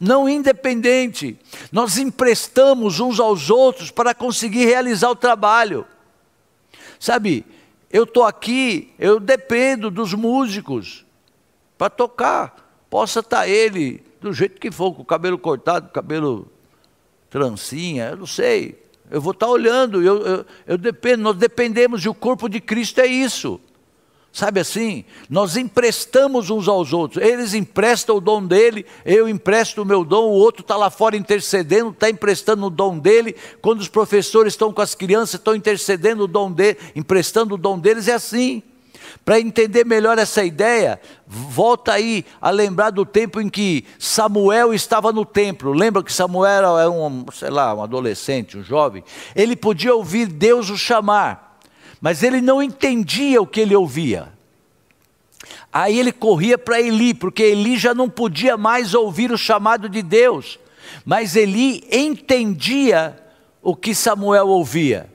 Não 0.00 0.26
independente. 0.26 1.38
Nós 1.70 1.98
emprestamos 1.98 2.98
uns 2.98 3.20
aos 3.20 3.50
outros 3.50 3.90
para 3.90 4.14
conseguir 4.14 4.64
realizar 4.64 5.10
o 5.10 5.14
trabalho. 5.14 5.86
Sabe, 6.98 7.44
eu 7.90 8.04
estou 8.04 8.24
aqui, 8.24 8.94
eu 8.98 9.20
dependo 9.20 9.90
dos 9.90 10.14
músicos 10.14 11.04
para 11.76 11.90
tocar. 11.90 12.86
Possa 12.88 13.20
estar 13.20 13.40
tá 13.40 13.46
ele 13.48 14.02
do 14.18 14.32
jeito 14.32 14.58
que 14.58 14.70
for, 14.70 14.94
com 14.94 15.02
o 15.02 15.04
cabelo 15.04 15.36
cortado, 15.36 15.90
cabelo 15.90 16.50
trancinha, 17.28 18.08
eu 18.12 18.16
não 18.16 18.26
sei. 18.26 18.81
Eu 19.12 19.20
vou 19.20 19.32
estar 19.32 19.46
olhando, 19.46 20.02
eu, 20.02 20.26
eu, 20.26 20.46
eu 20.66 20.78
dependo, 20.78 21.22
nós 21.22 21.36
dependemos 21.36 22.02
e 22.02 22.08
o 22.08 22.14
corpo 22.14 22.48
de 22.48 22.58
Cristo 22.62 22.98
é 22.98 23.06
isso. 23.06 23.60
Sabe 24.32 24.58
assim? 24.58 25.04
Nós 25.28 25.58
emprestamos 25.58 26.48
uns 26.48 26.66
aos 26.66 26.94
outros. 26.94 27.22
Eles 27.22 27.52
emprestam 27.52 28.16
o 28.16 28.20
dom 28.22 28.42
dele, 28.42 28.86
eu 29.04 29.28
empresto 29.28 29.82
o 29.82 29.84
meu 29.84 30.02
dom, 30.02 30.30
o 30.30 30.32
outro 30.32 30.62
está 30.62 30.74
lá 30.78 30.88
fora 30.88 31.14
intercedendo, 31.14 31.90
está 31.90 32.08
emprestando 32.08 32.64
o 32.64 32.70
dom 32.70 32.98
dele. 32.98 33.36
Quando 33.60 33.80
os 33.80 33.88
professores 33.88 34.54
estão 34.54 34.72
com 34.72 34.80
as 34.80 34.94
crianças, 34.94 35.34
estão 35.34 35.54
intercedendo 35.54 36.24
o 36.24 36.26
dom 36.26 36.50
dele, 36.50 36.78
emprestando 36.96 37.56
o 37.56 37.58
dom 37.58 37.78
deles, 37.78 38.08
é 38.08 38.14
assim. 38.14 38.62
Para 39.24 39.40
entender 39.40 39.84
melhor 39.84 40.18
essa 40.18 40.44
ideia, 40.44 41.00
volta 41.26 41.92
aí 41.92 42.24
a 42.40 42.50
lembrar 42.50 42.90
do 42.90 43.04
tempo 43.04 43.40
em 43.40 43.48
que 43.48 43.84
Samuel 43.98 44.74
estava 44.74 45.12
no 45.12 45.24
templo. 45.24 45.72
Lembra 45.72 46.02
que 46.02 46.12
Samuel 46.12 46.78
era 46.78 46.90
um, 46.90 47.26
sei 47.32 47.50
lá, 47.50 47.74
um 47.74 47.82
adolescente, 47.82 48.58
um 48.58 48.64
jovem? 48.64 49.04
Ele 49.34 49.54
podia 49.54 49.94
ouvir 49.94 50.26
Deus 50.26 50.70
o 50.70 50.76
chamar, 50.76 51.58
mas 52.00 52.22
ele 52.22 52.40
não 52.40 52.62
entendia 52.62 53.40
o 53.40 53.46
que 53.46 53.60
ele 53.60 53.76
ouvia. 53.76 54.32
Aí 55.72 55.98
ele 55.98 56.12
corria 56.12 56.58
para 56.58 56.80
Eli, 56.80 57.14
porque 57.14 57.42
Eli 57.42 57.78
já 57.78 57.94
não 57.94 58.08
podia 58.08 58.56
mais 58.56 58.92
ouvir 58.92 59.32
o 59.32 59.38
chamado 59.38 59.88
de 59.88 60.02
Deus, 60.02 60.58
mas 61.04 61.34
Eli 61.34 61.86
entendia 61.90 63.16
o 63.62 63.74
que 63.74 63.94
Samuel 63.94 64.48
ouvia. 64.48 65.10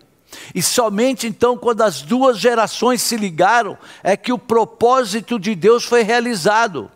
E 0.54 0.62
somente 0.62 1.28
então, 1.28 1.58
quando 1.58 1.82
as 1.82 2.02
duas 2.02 2.38
gerações 2.38 3.02
se 3.02 3.18
ligaram, 3.18 3.78
é 4.04 4.16
que 4.16 4.32
o 4.32 4.38
propósito 4.38 5.40
de 5.40 5.56
Deus 5.56 5.84
foi 5.84 6.04
realizado. 6.04 6.92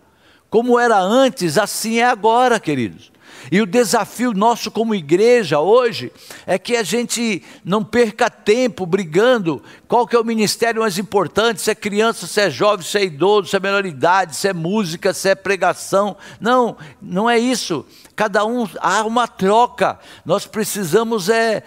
Como 0.50 0.78
era 0.80 1.00
antes, 1.00 1.58
assim 1.58 2.00
é 2.00 2.06
agora, 2.06 2.60
queridos. 2.60 3.12
E 3.50 3.62
o 3.62 3.66
desafio 3.66 4.34
nosso 4.34 4.70
como 4.70 4.94
igreja 4.94 5.60
hoje 5.60 6.12
é 6.46 6.60
que 6.60 6.76
a 6.76 6.84
gente 6.84 7.42
não 7.64 7.84
perca 7.84 8.30
tempo 8.30 8.86
brigando 8.86 9.64
qual 9.88 10.06
que 10.06 10.16
é 10.16 10.20
o 10.20 10.26
ministério 10.26 10.82
mais 10.82 10.98
importante, 10.98 11.62
se 11.62 11.72
é 11.72 11.76
criança, 11.76 12.28
se 12.28 12.42
é 12.42 12.50
jovem, 12.50 12.86
se 12.86 12.98
é 12.98 13.04
idoso, 13.06 13.50
se 13.50 13.56
é 13.56 13.60
menor 13.60 13.86
idade, 13.86 14.36
se 14.36 14.48
é 14.48 14.54
música, 14.54 15.14
se 15.14 15.30
é 15.30 15.36
pregação. 15.36 16.18
Não, 16.40 16.76
não 17.02 17.30
é 17.30 17.40
isso. 17.40 17.86
Cada 18.16 18.46
um 18.46 18.68
há 18.80 19.04
uma 19.04 19.28
troca. 19.28 19.98
Nós 20.26 20.46
precisamos 20.46 21.30
é 21.30 21.64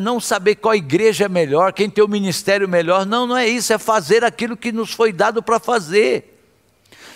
não 0.00 0.20
saber 0.20 0.56
qual 0.56 0.74
igreja 0.74 1.24
é 1.24 1.28
melhor, 1.28 1.72
quem 1.72 1.90
tem 1.90 2.02
o 2.02 2.08
ministério 2.08 2.68
melhor. 2.68 3.04
Não, 3.04 3.26
não 3.26 3.36
é 3.36 3.48
isso, 3.48 3.72
é 3.72 3.78
fazer 3.78 4.24
aquilo 4.24 4.56
que 4.56 4.72
nos 4.72 4.92
foi 4.92 5.12
dado 5.12 5.42
para 5.42 5.58
fazer. 5.58 6.40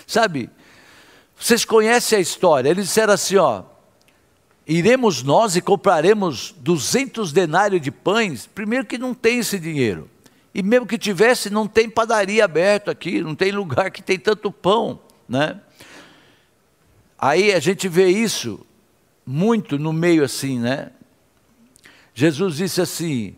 Sabe? 0.05 0.49
Vocês 1.39 1.65
conhecem 1.65 2.19
a 2.19 2.21
história? 2.21 2.69
Eles 2.69 2.85
disseram 2.85 3.13
assim, 3.13 3.37
ó: 3.37 3.63
Iremos 4.67 5.23
nós 5.23 5.55
e 5.55 5.61
compraremos 5.61 6.53
200 6.59 7.31
denários 7.31 7.81
de 7.81 7.91
pães? 7.91 8.47
Primeiro 8.47 8.85
que 8.85 8.97
não 8.97 9.13
tem 9.13 9.39
esse 9.39 9.59
dinheiro. 9.59 10.09
E 10.53 10.61
mesmo 10.61 10.85
que 10.85 10.97
tivesse, 10.97 11.49
não 11.49 11.67
tem 11.67 11.89
padaria 11.89 12.45
aberta 12.45 12.91
aqui, 12.91 13.21
não 13.21 13.33
tem 13.33 13.51
lugar 13.51 13.89
que 13.89 14.01
tem 14.01 14.19
tanto 14.19 14.51
pão, 14.51 14.99
né? 15.27 15.59
Aí 17.17 17.53
a 17.53 17.59
gente 17.59 17.87
vê 17.87 18.07
isso 18.07 18.65
muito 19.25 19.79
no 19.79 19.93
meio 19.93 20.23
assim, 20.23 20.59
né? 20.59 20.91
Jesus 22.13 22.57
disse 22.57 22.81
assim: 22.81 23.35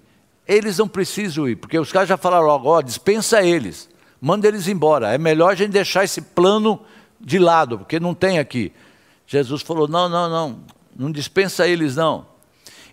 eles 0.47 0.77
não 0.77 0.87
precisam 0.87 1.47
ir, 1.47 1.55
porque 1.55 1.77
os 1.77 1.91
caras 1.91 2.09
já 2.09 2.17
falaram 2.17 2.49
agora, 2.51 2.83
dispensa 2.83 3.43
eles, 3.43 3.89
manda 4.19 4.47
eles 4.47 4.67
embora. 4.67 5.13
É 5.13 5.17
melhor 5.17 5.51
a 5.51 5.55
gente 5.55 5.71
deixar 5.71 6.03
esse 6.03 6.21
plano 6.21 6.81
de 7.19 7.37
lado, 7.37 7.79
porque 7.79 7.99
não 7.99 8.13
tem 8.13 8.39
aqui. 8.39 8.71
Jesus 9.27 9.61
falou: 9.61 9.87
não, 9.87 10.09
não, 10.09 10.29
não, 10.29 10.59
não 10.95 11.11
dispensa 11.11 11.67
eles 11.67 11.95
não. 11.95 12.25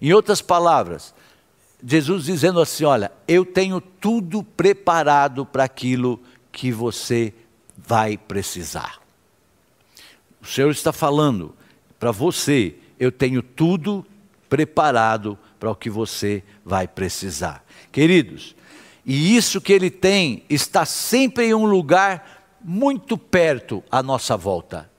Em 0.01 0.13
outras 0.13 0.41
palavras, 0.41 1.15
Jesus 1.85 2.25
dizendo 2.25 2.61
assim: 2.61 2.85
olha, 2.85 3.13
eu 3.27 3.45
tenho 3.45 3.81
tudo 3.81 4.43
preparado 4.43 5.45
para 5.45 5.65
aquilo 5.65 6.21
que 6.53 6.73
você 6.73 7.33
vai 7.77 8.17
precisar. 8.17 9.01
O 10.41 10.47
Senhor 10.47 10.71
está 10.71 10.93
falando 10.93 11.55
para 11.99 12.11
você, 12.11 12.75
eu 12.99 13.13
tenho 13.13 13.43
tudo 13.43 14.07
preparado 14.49 15.39
para 15.59 15.71
o 15.71 15.77
que 15.77 15.91
você 15.91 16.43
vai 16.65 16.89
precisar. 16.89 17.65
Queridos, 17.93 18.57
e 19.05 19.37
isso 19.37 19.61
que 19.61 19.73
Ele 19.73 19.91
tem 19.91 20.45
está 20.49 20.85
sempre 20.85 21.47
em 21.47 21.55
um 21.55 21.67
lugar 21.67 22.59
muito 22.63 23.17
perto 23.17 23.83
à 23.91 24.03
nossa 24.03 24.37
volta. 24.37 24.91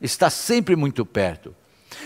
Está 0.00 0.30
sempre 0.30 0.76
muito 0.76 1.04
perto. 1.04 1.54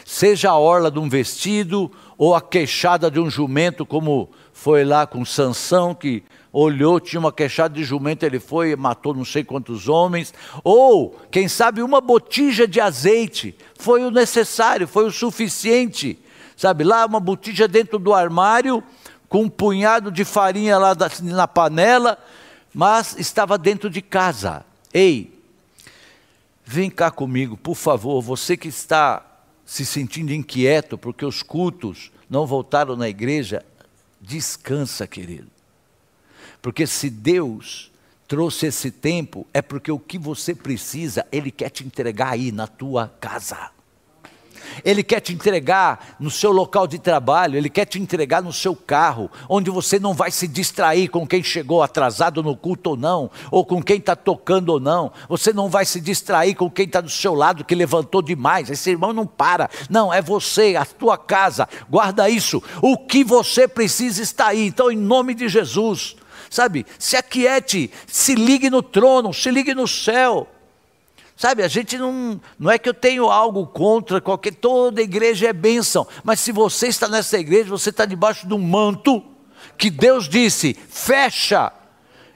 Seja 0.05 0.51
a 0.51 0.59
orla 0.59 0.91
de 0.91 0.99
um 0.99 1.09
vestido 1.09 1.91
ou 2.17 2.35
a 2.35 2.41
queixada 2.41 3.11
de 3.11 3.19
um 3.19 3.29
jumento, 3.29 3.85
como 3.85 4.31
foi 4.53 4.85
lá 4.85 5.07
com 5.07 5.25
Sansão, 5.25 5.95
que 5.95 6.23
olhou, 6.53 7.01
tinha 7.01 7.19
uma 7.19 7.33
queixada 7.33 7.75
de 7.75 7.83
jumento, 7.83 8.25
ele 8.25 8.39
foi 8.39 8.71
e 8.71 8.77
matou 8.77 9.15
não 9.15 9.25
sei 9.25 9.43
quantos 9.43 9.89
homens, 9.89 10.35
ou, 10.63 11.19
quem 11.31 11.49
sabe, 11.49 11.83
uma 11.83 12.01
botija 12.01 12.69
de 12.69 12.81
azeite, 12.81 13.57
foi 13.79 14.05
o 14.05 14.11
necessário, 14.11 14.87
foi 14.87 15.07
o 15.07 15.11
suficiente, 15.11 16.19
sabe, 16.57 16.85
lá 16.85 17.07
uma 17.07 17.21
botija 17.21 17.67
dentro 17.67 17.99
do 17.99 18.13
armário, 18.13 18.83
com 19.29 19.45
um 19.45 19.49
punhado 19.49 20.11
de 20.13 20.27
farinha 20.27 20.77
lá 20.77 20.95
na 21.23 21.49
panela, 21.49 22.19
mas 22.75 23.17
estava 23.19 23.57
dentro 23.57 23.89
de 23.89 24.03
casa. 24.03 24.65
Ei, 24.93 25.33
vem 26.65 26.91
cá 26.91 27.11
comigo, 27.11 27.57
por 27.57 27.75
favor, 27.75 28.21
você 28.21 28.59
que 28.59 28.69
está 28.69 29.32
se 29.73 29.87
sentindo 29.87 30.35
inquieto 30.35 30.99
porque 30.99 31.25
os 31.25 31.43
cultos 31.43 32.13
não 32.29 32.47
voltaram 32.47 32.95
na 32.95 33.09
igreja, 33.09 33.65
descansa, 34.21 35.07
querido. 35.07 35.49
Porque 36.61 36.87
se 36.87 37.09
Deus 37.09 37.91
trouxe 38.29 38.67
esse 38.67 38.91
tempo, 38.91 39.47
é 39.51 39.63
porque 39.63 39.91
o 39.91 39.99
que 39.99 40.19
você 40.19 40.55
precisa, 40.55 41.27
Ele 41.33 41.51
quer 41.51 41.71
te 41.71 41.87
entregar 41.87 42.33
aí 42.33 42.53
na 42.53 42.67
tua 42.67 43.09
casa. 43.19 43.71
Ele 44.85 45.03
quer 45.03 45.21
te 45.21 45.33
entregar 45.33 46.17
no 46.19 46.31
seu 46.31 46.53
local 46.53 46.87
de 46.87 46.99
trabalho, 46.99 47.57
Ele 47.57 47.71
quer 47.71 47.85
te 47.85 48.01
entregar 48.01 48.43
no 48.43 48.53
seu 48.53 48.75
carro, 48.75 49.31
onde 49.49 49.71
você 49.71 49.99
não 49.99 50.15
vai 50.15 50.31
se 50.31 50.49
distrair 50.49 51.09
com 51.09 51.27
quem 51.27 51.43
chegou 51.43 51.83
atrasado 51.83 52.43
no 52.43 52.57
culto 52.57 52.91
ou 52.91 52.97
não, 52.97 53.31
ou 53.51 53.65
com 53.65 53.83
quem 53.83 53.99
está 53.99 54.17
tocando 54.17 54.71
ou 54.71 54.81
não. 54.81 55.13
Você 55.29 55.53
não 55.53 55.69
vai 55.69 55.85
se 55.85 56.01
distrair 56.01 56.55
com 56.55 56.71
quem 56.71 56.87
está 56.87 57.01
do 57.01 57.11
seu 57.11 57.35
lado 57.35 57.65
que 57.65 57.75
levantou 57.75 58.23
demais. 58.23 58.71
Esse 58.71 58.91
irmão 58.91 59.13
não 59.13 59.27
para. 59.27 59.71
Não, 59.89 60.13
é 60.13 60.21
você, 60.21 60.77
a 60.77 60.85
tua 60.85 61.17
casa. 61.19 61.69
Guarda 61.89 62.29
isso. 62.29 62.63
O 62.81 62.97
que 62.97 63.25
você 63.25 63.69
precisa 63.69 64.23
está 64.23 64.49
aí. 64.49 64.67
Então, 64.67 64.91
em 64.91 64.97
nome 64.97 65.35
de 65.35 65.49
Jesus, 65.49 66.17
sabe, 66.51 66.87
se 66.99 67.17
aquiete, 67.17 67.91
se 68.07 68.35
ligue 68.35 68.71
no 68.71 68.83
trono, 68.83 69.33
se 69.33 69.51
ligue 69.51 69.75
no 69.75 69.89
céu. 69.89 70.49
Sabe, 71.43 71.65
a 71.65 71.67
gente 71.69 71.99
não, 71.99 72.41
não 72.57 72.71
é 72.71 72.79
que 72.79 72.89
eu 72.89 72.95
tenho 72.95 73.29
algo 73.29 73.67
contra 73.67 74.21
qualquer, 74.21 74.55
toda 74.55 75.03
igreja 75.03 75.49
é 75.49 75.53
bênção, 75.53 76.07
mas 76.23 76.39
se 76.39 76.53
você 76.53 76.87
está 76.87 77.09
nessa 77.09 77.37
igreja, 77.37 77.69
você 77.69 77.91
está 77.91 78.05
debaixo 78.05 78.47
de 78.47 78.55
um 78.55 78.61
manto 78.61 79.21
que 79.77 79.91
Deus 79.91 80.29
disse, 80.29 80.73
fecha, 80.89 81.73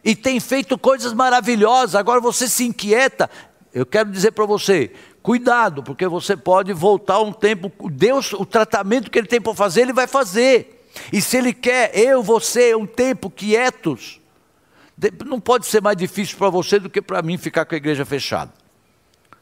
e 0.04 0.16
tem 0.16 0.40
feito 0.40 0.76
coisas 0.76 1.12
maravilhosas, 1.12 1.94
agora 1.94 2.20
você 2.20 2.48
se 2.48 2.64
inquieta. 2.64 3.30
Eu 3.72 3.86
quero 3.86 4.10
dizer 4.10 4.32
para 4.32 4.44
você, 4.44 4.90
cuidado, 5.22 5.84
porque 5.84 6.08
você 6.08 6.36
pode 6.36 6.72
voltar 6.72 7.20
um 7.20 7.32
tempo, 7.32 7.70
Deus, 7.88 8.32
o 8.32 8.44
tratamento 8.44 9.08
que 9.08 9.20
Ele 9.20 9.28
tem 9.28 9.40
para 9.40 9.54
fazer, 9.54 9.82
Ele 9.82 9.92
vai 9.92 10.08
fazer. 10.08 10.84
E 11.12 11.22
se 11.22 11.36
Ele 11.36 11.52
quer, 11.52 11.96
eu, 11.96 12.24
você, 12.24 12.74
um 12.74 12.86
tempo 12.86 13.30
quietos, 13.30 14.20
não 15.24 15.38
pode 15.38 15.64
ser 15.64 15.80
mais 15.80 15.96
difícil 15.96 16.36
para 16.36 16.50
você 16.50 16.80
do 16.80 16.90
que 16.90 17.00
para 17.00 17.22
mim 17.22 17.38
ficar 17.38 17.64
com 17.66 17.76
a 17.76 17.78
igreja 17.78 18.04
fechada 18.04 18.65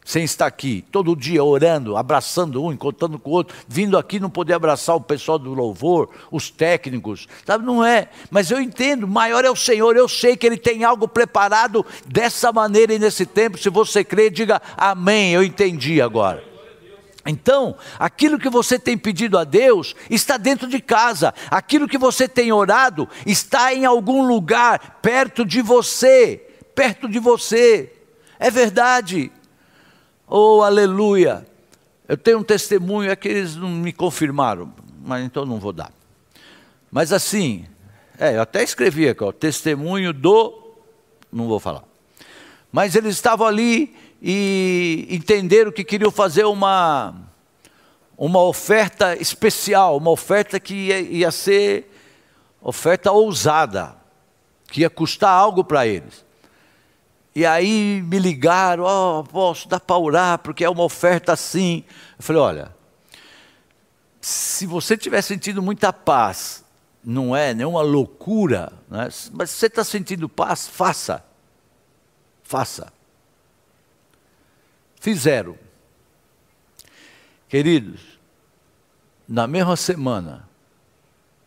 sem 0.04 0.22
estar 0.22 0.46
aqui, 0.46 0.84
todo 0.92 1.16
dia 1.16 1.42
orando, 1.42 1.96
abraçando 1.96 2.62
um, 2.62 2.70
encontrando 2.70 3.18
com 3.18 3.30
o 3.30 3.32
outro, 3.32 3.56
vindo 3.66 3.96
aqui 3.96 4.20
não 4.20 4.28
poder 4.28 4.52
abraçar 4.52 4.94
o 4.94 5.00
pessoal 5.00 5.38
do 5.38 5.54
louvor, 5.54 6.10
os 6.30 6.50
técnicos, 6.50 7.26
sabe? 7.46 7.64
Não 7.64 7.82
é, 7.82 8.10
mas 8.30 8.50
eu 8.50 8.60
entendo, 8.60 9.08
maior 9.08 9.44
é 9.46 9.50
o 9.50 9.56
Senhor, 9.56 9.96
eu 9.96 10.06
sei 10.06 10.36
que 10.36 10.46
Ele 10.46 10.58
tem 10.58 10.84
algo 10.84 11.08
preparado 11.08 11.84
dessa 12.06 12.52
maneira 12.52 12.92
e 12.92 12.98
nesse 12.98 13.24
tempo. 13.24 13.56
Se 13.56 13.70
você 13.70 14.04
crê, 14.04 14.28
diga 14.28 14.60
amém, 14.76 15.32
eu 15.32 15.42
entendi 15.42 16.02
agora. 16.02 16.44
Então, 17.26 17.74
aquilo 17.98 18.38
que 18.38 18.50
você 18.50 18.78
tem 18.78 18.98
pedido 18.98 19.38
a 19.38 19.44
Deus 19.44 19.96
está 20.10 20.36
dentro 20.36 20.68
de 20.68 20.78
casa, 20.80 21.32
aquilo 21.50 21.88
que 21.88 21.96
você 21.96 22.28
tem 22.28 22.52
orado 22.52 23.08
está 23.24 23.72
em 23.72 23.86
algum 23.86 24.26
lugar 24.26 24.98
perto 25.00 25.44
de 25.44 25.62
você, 25.62 26.46
perto 26.74 27.08
de 27.08 27.18
você. 27.18 27.90
É 28.38 28.50
verdade. 28.50 29.32
Oh, 30.26 30.62
aleluia! 30.62 31.46
Eu 32.08 32.16
tenho 32.16 32.38
um 32.38 32.42
testemunho, 32.42 33.10
é 33.10 33.16
que 33.16 33.28
eles 33.28 33.56
não 33.56 33.68
me 33.68 33.92
confirmaram, 33.92 34.72
mas 35.04 35.24
então 35.24 35.44
não 35.44 35.58
vou 35.58 35.72
dar. 35.72 35.92
Mas 36.90 37.12
assim, 37.12 37.66
é, 38.18 38.36
eu 38.36 38.42
até 38.42 38.62
escrevi 38.62 39.08
aqui, 39.08 39.22
ó, 39.22 39.32
testemunho 39.32 40.12
do. 40.12 40.76
Não 41.32 41.46
vou 41.46 41.60
falar. 41.60 41.84
Mas 42.70 42.94
eles 42.94 43.14
estavam 43.14 43.46
ali 43.46 43.94
e 44.22 45.06
entenderam 45.10 45.70
que 45.70 45.84
queriam 45.84 46.10
fazer 46.10 46.44
uma, 46.44 47.14
uma 48.16 48.42
oferta 48.42 49.14
especial, 49.16 49.96
uma 49.96 50.10
oferta 50.10 50.58
que 50.58 50.74
ia, 50.74 51.00
ia 51.00 51.30
ser 51.30 51.90
oferta 52.62 53.12
ousada, 53.12 53.94
que 54.68 54.80
ia 54.80 54.90
custar 54.90 55.30
algo 55.30 55.62
para 55.62 55.86
eles. 55.86 56.23
E 57.34 57.44
aí 57.44 58.00
me 58.02 58.18
ligaram, 58.18 58.84
ó, 58.84 59.20
oh, 59.20 59.24
posso 59.24 59.68
dar 59.68 59.80
para 59.80 59.98
orar, 59.98 60.38
porque 60.38 60.64
é 60.64 60.70
uma 60.70 60.84
oferta 60.84 61.32
assim. 61.32 61.82
Eu 62.16 62.22
falei, 62.22 62.40
olha, 62.40 62.76
se 64.20 64.66
você 64.66 64.94
estiver 64.94 65.20
sentindo 65.20 65.60
muita 65.60 65.92
paz, 65.92 66.64
não 67.02 67.34
é 67.34 67.52
nenhuma 67.52 67.82
loucura, 67.82 68.72
né? 68.88 69.08
mas 69.32 69.50
se 69.50 69.58
você 69.58 69.66
está 69.66 69.82
sentindo 69.82 70.28
paz, 70.28 70.68
faça. 70.68 71.24
Faça. 72.42 72.92
Fizeram. 75.00 75.58
Queridos, 77.48 78.00
na 79.28 79.46
mesma 79.46 79.76
semana, 79.76 80.48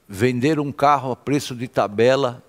venderam 0.07 0.63
um 0.63 0.71
carro 0.71 1.11
a 1.11 1.15
preço 1.15 1.55
de 1.55 1.67
tabela 1.67 2.43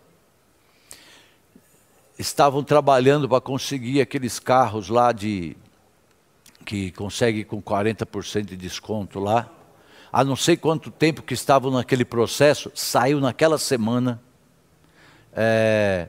estavam 2.18 2.64
trabalhando 2.64 3.28
para 3.28 3.40
conseguir 3.40 4.00
aqueles 4.00 4.38
carros 4.38 4.88
lá 4.88 5.12
de 5.12 5.56
que 6.64 6.90
consegue 6.90 7.44
com 7.44 7.62
40% 7.62 8.44
de 8.44 8.56
desconto 8.56 9.18
lá. 9.18 9.48
Há 10.12 10.24
não 10.24 10.36
sei 10.36 10.56
quanto 10.56 10.90
tempo 10.90 11.22
que 11.22 11.32
estavam 11.32 11.70
naquele 11.70 12.04
processo, 12.04 12.70
saiu 12.74 13.20
naquela 13.20 13.56
semana. 13.56 14.20
É, 15.32 16.08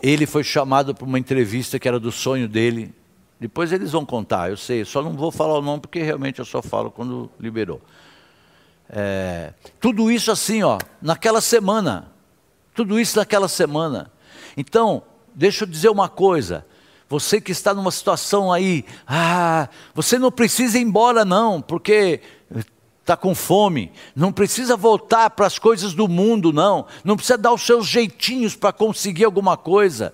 ele 0.00 0.26
foi 0.26 0.44
chamado 0.44 0.94
para 0.94 1.04
uma 1.04 1.18
entrevista 1.18 1.78
que 1.78 1.88
era 1.88 1.98
do 1.98 2.12
sonho 2.12 2.46
dele. 2.46 2.94
Depois 3.40 3.72
eles 3.72 3.92
vão 3.92 4.04
contar, 4.04 4.50
eu 4.50 4.56
sei, 4.56 4.84
só 4.84 5.02
não 5.02 5.12
vou 5.12 5.30
falar 5.30 5.58
o 5.58 5.62
nome 5.62 5.80
porque 5.80 6.02
realmente 6.02 6.38
eu 6.38 6.44
só 6.44 6.62
falo 6.62 6.90
quando 6.90 7.30
liberou. 7.38 7.80
É, 8.88 9.52
tudo 9.80 10.10
isso 10.10 10.30
assim, 10.30 10.62
ó, 10.62 10.78
naquela 11.00 11.40
semana. 11.40 12.12
Tudo 12.74 13.00
isso 13.00 13.18
naquela 13.18 13.48
semana. 13.48 14.10
Então, 14.56 15.02
deixa 15.34 15.64
eu 15.64 15.68
dizer 15.68 15.88
uma 15.88 16.08
coisa. 16.08 16.66
Você 17.08 17.40
que 17.40 17.52
está 17.52 17.72
numa 17.72 17.90
situação 17.90 18.52
aí, 18.52 18.84
ah, 19.06 19.68
você 19.94 20.18
não 20.18 20.32
precisa 20.32 20.78
ir 20.78 20.82
embora 20.82 21.24
não, 21.24 21.60
porque 21.60 22.20
está 23.00 23.16
com 23.16 23.34
fome, 23.34 23.92
não 24.16 24.32
precisa 24.32 24.76
voltar 24.76 25.30
para 25.30 25.46
as 25.46 25.58
coisas 25.58 25.94
do 25.94 26.08
mundo, 26.08 26.52
não, 26.52 26.86
não 27.04 27.14
precisa 27.14 27.38
dar 27.38 27.52
os 27.52 27.64
seus 27.64 27.86
jeitinhos 27.86 28.56
para 28.56 28.72
conseguir 28.72 29.24
alguma 29.24 29.56
coisa 29.56 30.12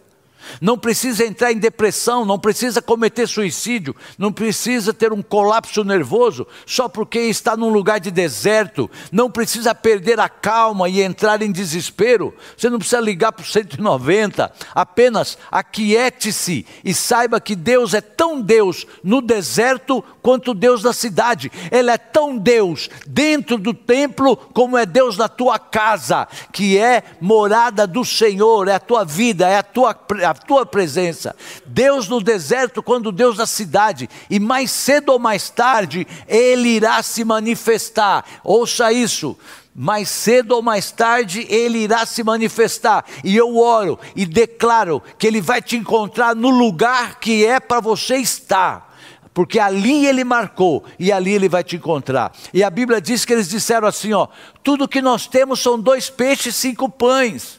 não 0.60 0.78
precisa 0.78 1.24
entrar 1.24 1.52
em 1.52 1.58
depressão, 1.58 2.24
não 2.24 2.38
precisa 2.38 2.82
cometer 2.82 3.26
suicídio, 3.26 3.94
não 4.18 4.32
precisa 4.32 4.92
ter 4.92 5.12
um 5.12 5.22
colapso 5.22 5.84
nervoso 5.84 6.46
só 6.66 6.88
porque 6.88 7.18
está 7.20 7.56
num 7.56 7.68
lugar 7.68 8.00
de 8.00 8.10
deserto, 8.10 8.90
não 9.10 9.30
precisa 9.30 9.74
perder 9.74 10.20
a 10.20 10.28
calma 10.28 10.88
e 10.88 11.02
entrar 11.02 11.42
em 11.42 11.52
desespero, 11.52 12.34
você 12.56 12.68
não 12.68 12.78
precisa 12.78 13.00
ligar 13.00 13.32
para 13.32 13.42
o 13.42 13.46
190, 13.46 14.52
apenas 14.74 15.38
aquiete-se 15.50 16.66
e 16.84 16.94
saiba 16.94 17.40
que 17.40 17.54
Deus 17.54 17.94
é 17.94 18.00
tão 18.00 18.40
Deus 18.40 18.86
no 19.02 19.20
deserto 19.20 20.02
quanto 20.20 20.54
Deus 20.54 20.82
na 20.82 20.92
cidade, 20.92 21.50
Ele 21.70 21.90
é 21.90 21.98
tão 21.98 22.36
Deus 22.36 22.88
dentro 23.06 23.58
do 23.58 23.74
templo 23.74 24.36
como 24.36 24.78
é 24.78 24.86
Deus 24.86 25.16
na 25.16 25.28
tua 25.28 25.58
casa, 25.58 26.26
que 26.52 26.78
é 26.78 27.02
morada 27.20 27.86
do 27.86 28.04
Senhor, 28.04 28.68
é 28.68 28.74
a 28.74 28.80
tua 28.80 29.04
vida, 29.04 29.48
é 29.48 29.58
a 29.58 29.62
tua 29.62 29.96
a 30.24 30.31
tua 30.34 30.66
presença. 30.66 31.34
Deus 31.66 32.08
no 32.08 32.20
deserto, 32.20 32.82
quando 32.82 33.12
Deus 33.12 33.36
na 33.36 33.46
cidade, 33.46 34.08
e 34.28 34.38
mais 34.40 34.70
cedo 34.70 35.10
ou 35.10 35.18
mais 35.18 35.50
tarde, 35.50 36.06
Ele 36.28 36.68
irá 36.70 37.02
se 37.02 37.24
manifestar. 37.24 38.24
Ouça 38.44 38.92
isso 38.92 39.36
mais 39.74 40.08
cedo 40.10 40.52
ou 40.52 40.62
mais 40.62 40.90
tarde 40.90 41.46
ele 41.48 41.78
irá 41.78 42.04
se 42.04 42.22
manifestar. 42.22 43.04
E 43.24 43.36
eu 43.36 43.56
oro 43.56 43.98
e 44.14 44.26
declaro 44.26 45.02
que 45.18 45.26
ele 45.26 45.40
vai 45.40 45.62
te 45.62 45.76
encontrar 45.76 46.36
no 46.36 46.50
lugar 46.50 47.18
que 47.18 47.44
é 47.44 47.58
para 47.58 47.80
você 47.80 48.16
estar. 48.16 48.92
Porque 49.32 49.58
ali 49.58 50.06
ele 50.06 50.24
marcou 50.24 50.84
e 50.98 51.10
ali 51.10 51.32
ele 51.32 51.48
vai 51.48 51.64
te 51.64 51.76
encontrar. 51.76 52.32
E 52.52 52.62
a 52.62 52.68
Bíblia 52.68 53.00
diz 53.00 53.24
que 53.24 53.32
eles 53.32 53.48
disseram 53.48 53.88
assim: 53.88 54.12
ó, 54.12 54.28
tudo 54.62 54.88
que 54.88 55.00
nós 55.00 55.26
temos 55.26 55.60
são 55.60 55.80
dois 55.80 56.10
peixes 56.10 56.54
e 56.54 56.58
cinco 56.58 56.88
pães. 56.88 57.58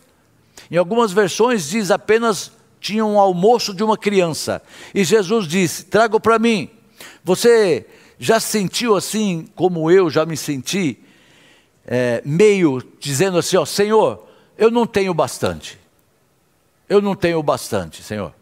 Em 0.70 0.78
algumas 0.78 1.12
versões 1.12 1.68
diz 1.68 1.90
apenas 1.90 2.52
tinha 2.84 3.06
um 3.06 3.18
almoço 3.18 3.74
de 3.74 3.82
uma 3.82 3.98
criança. 3.98 4.62
E 4.94 5.06
Jesus 5.06 5.48
disse: 5.48 5.86
Traga 5.86 6.20
para 6.20 6.38
mim. 6.38 6.70
Você 7.24 7.88
já 8.20 8.42
sentiu 8.42 8.96
assim 8.96 9.48
como 9.56 9.90
eu 9.90 10.10
já 10.10 10.26
me 10.26 10.36
senti? 10.36 11.00
É, 11.88 12.22
meio 12.26 12.84
dizendo 13.00 13.38
assim: 13.38 13.56
Ó 13.56 13.66
Senhor, 13.66 14.28
eu 14.58 14.70
não 14.70 14.86
tenho 14.86 15.14
bastante. 15.14 15.80
Eu 16.90 17.02
não 17.02 17.16
tenho 17.16 17.42
bastante, 17.42 18.04
Senhor. 18.04 18.34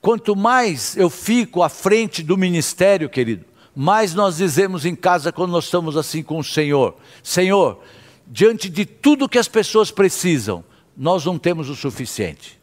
Quanto 0.00 0.34
mais 0.34 0.96
eu 0.96 1.08
fico 1.08 1.62
à 1.62 1.68
frente 1.68 2.22
do 2.22 2.36
ministério, 2.36 3.08
querido, 3.08 3.44
mais 3.74 4.14
nós 4.14 4.38
dizemos 4.38 4.84
em 4.84 4.96
casa 4.96 5.32
quando 5.32 5.52
nós 5.52 5.66
estamos 5.66 5.96
assim 5.96 6.24
com 6.24 6.40
o 6.40 6.44
Senhor: 6.44 6.96
Senhor, 7.22 7.80
diante 8.26 8.68
de 8.68 8.84
tudo 8.84 9.28
que 9.28 9.38
as 9.38 9.46
pessoas 9.46 9.92
precisam, 9.92 10.64
nós 10.96 11.24
não 11.24 11.38
temos 11.38 11.70
o 11.70 11.76
suficiente. 11.76 12.57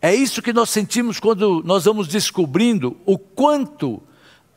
É 0.00 0.14
isso 0.14 0.42
que 0.42 0.52
nós 0.52 0.70
sentimos 0.70 1.18
quando 1.18 1.62
nós 1.64 1.84
vamos 1.84 2.06
descobrindo 2.06 2.96
o 3.04 3.18
quanto 3.18 4.02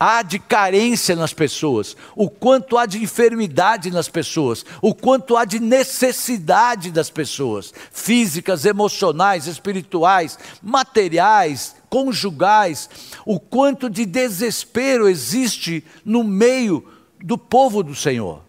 há 0.02 0.24
de 0.24 0.39
carência 0.39 1.15
nas 1.15 1.32
pessoas, 1.32 1.95
o 2.15 2.28
quanto 2.28 2.76
há 2.76 2.88
de 2.88 2.97
enfermidade 2.97 3.91
nas 3.91 4.10
pessoas, 4.10 4.65
o 4.82 4.95
quanto 4.95 5.38
há 5.38 5.45
de 5.45 5.60
necessidade 5.60 6.89
das 6.89 7.12
pessoas, 7.12 7.71
físicas, 7.91 8.65
emocionais, 8.65 9.45
espirituais, 9.45 10.39
materiais, 10.60 11.76
conjugais, 11.88 12.89
o 13.28 13.39
quanto 13.39 13.91
de 13.91 14.04
desespero 14.04 15.08
existe 15.08 15.86
no 16.04 16.24
meio 16.24 16.84
do 17.24 17.38
povo 17.38 17.84
do 17.84 17.93
Senhor. 17.93 18.41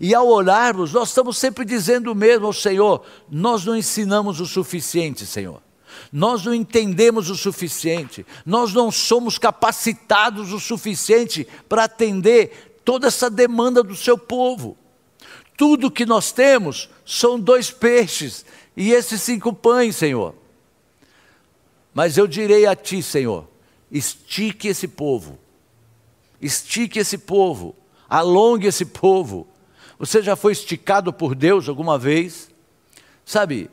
E 0.00 0.14
ao 0.14 0.28
orarmos, 0.28 0.92
nós 0.92 1.08
estamos 1.08 1.38
sempre 1.38 1.64
dizendo 1.64 2.14
mesmo 2.14 2.46
ao 2.46 2.52
Senhor: 2.52 3.04
nós 3.28 3.64
não 3.64 3.76
ensinamos 3.76 4.38
o 4.40 4.46
suficiente, 4.46 5.26
Senhor. 5.26 5.63
Nós 6.16 6.44
não 6.44 6.54
entendemos 6.54 7.28
o 7.28 7.34
suficiente, 7.34 8.24
nós 8.46 8.72
não 8.72 8.88
somos 8.88 9.36
capacitados 9.36 10.52
o 10.52 10.60
suficiente 10.60 11.44
para 11.68 11.82
atender 11.82 12.78
toda 12.84 13.08
essa 13.08 13.28
demanda 13.28 13.82
do 13.82 13.96
seu 13.96 14.16
povo. 14.16 14.78
Tudo 15.56 15.90
que 15.90 16.06
nós 16.06 16.30
temos 16.30 16.88
são 17.04 17.36
dois 17.36 17.72
peixes 17.72 18.46
e 18.76 18.92
esses 18.92 19.22
cinco 19.22 19.52
pães, 19.52 19.96
Senhor. 19.96 20.36
Mas 21.92 22.16
eu 22.16 22.28
direi 22.28 22.64
a 22.64 22.76
ti, 22.76 23.02
Senhor, 23.02 23.48
estique 23.90 24.68
esse 24.68 24.86
povo, 24.86 25.36
estique 26.40 27.00
esse 27.00 27.18
povo, 27.18 27.74
alongue 28.08 28.68
esse 28.68 28.84
povo. 28.84 29.48
Você 29.98 30.22
já 30.22 30.36
foi 30.36 30.52
esticado 30.52 31.12
por 31.12 31.34
Deus 31.34 31.68
alguma 31.68 31.98
vez? 31.98 32.48
Sabe, 33.24 33.68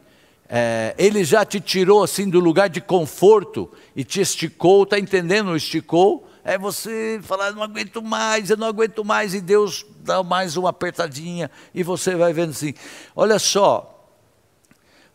é, 0.53 0.93
ele 0.97 1.23
já 1.23 1.45
te 1.45 1.61
tirou 1.61 2.03
assim 2.03 2.29
do 2.29 2.37
lugar 2.37 2.67
de 2.67 2.81
conforto 2.81 3.71
e 3.95 4.03
te 4.03 4.19
esticou, 4.19 4.83
está 4.83 4.99
entendendo? 4.99 5.55
Esticou, 5.55 6.27
é 6.43 6.57
você 6.57 7.21
falar, 7.23 7.53
não 7.53 7.63
aguento 7.63 8.01
mais, 8.01 8.49
eu 8.49 8.57
não 8.57 8.67
aguento 8.67 9.05
mais, 9.05 9.33
e 9.33 9.39
Deus 9.39 9.85
dá 10.01 10.21
mais 10.21 10.57
uma 10.57 10.71
apertadinha, 10.71 11.49
e 11.73 11.83
você 11.83 12.15
vai 12.15 12.33
vendo 12.33 12.49
assim, 12.49 12.73
olha 13.15 13.39
só, 13.39 14.09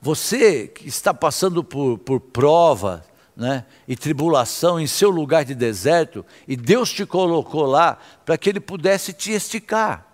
você 0.01 0.68
que 0.68 0.88
está 0.88 1.12
passando 1.12 1.62
por, 1.62 1.99
por 1.99 2.18
prova 2.18 3.05
né, 3.37 3.66
e 3.87 3.94
tribulação 3.94 4.81
em 4.81 4.87
seu 4.87 5.11
lugar 5.11 5.44
de 5.44 5.55
deserto, 5.55 6.25
e 6.49 6.57
Deus 6.57 6.90
te 6.90 7.05
colocou 7.05 7.66
lá 7.66 7.99
para 8.25 8.38
que 8.38 8.49
Ele 8.49 8.61
pudesse 8.61 9.12
te 9.12 9.33
esticar. 9.33 10.07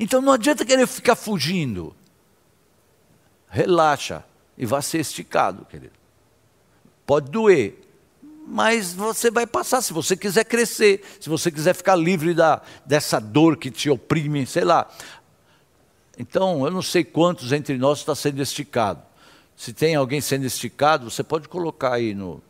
Então 0.00 0.22
não 0.22 0.32
adianta 0.32 0.64
querer 0.64 0.86
ficar 0.86 1.16
fugindo. 1.16 1.94
Relaxa 3.52 4.24
e 4.56 4.64
vá 4.64 4.80
ser 4.80 5.00
esticado, 5.00 5.66
querido. 5.66 5.92
Pode 7.04 7.30
doer, 7.30 7.78
mas 8.46 8.94
você 8.94 9.30
vai 9.30 9.46
passar 9.46 9.82
se 9.82 9.92
você 9.92 10.16
quiser 10.16 10.44
crescer, 10.46 11.04
se 11.20 11.28
você 11.28 11.50
quiser 11.50 11.74
ficar 11.74 11.94
livre 11.94 12.32
da, 12.32 12.62
dessa 12.86 13.20
dor 13.20 13.58
que 13.58 13.70
te 13.70 13.90
oprime, 13.90 14.46
sei 14.46 14.64
lá. 14.64 14.90
Então, 16.18 16.64
eu 16.64 16.70
não 16.70 16.80
sei 16.80 17.04
quantos 17.04 17.52
entre 17.52 17.76
nós 17.76 17.98
está 17.98 18.14
sendo 18.14 18.40
esticado. 18.40 19.02
Se 19.54 19.74
tem 19.74 19.96
alguém 19.96 20.22
sendo 20.22 20.46
esticado, 20.46 21.10
você 21.10 21.22
pode 21.22 21.46
colocar 21.46 21.92
aí 21.92 22.14
no, 22.14 22.42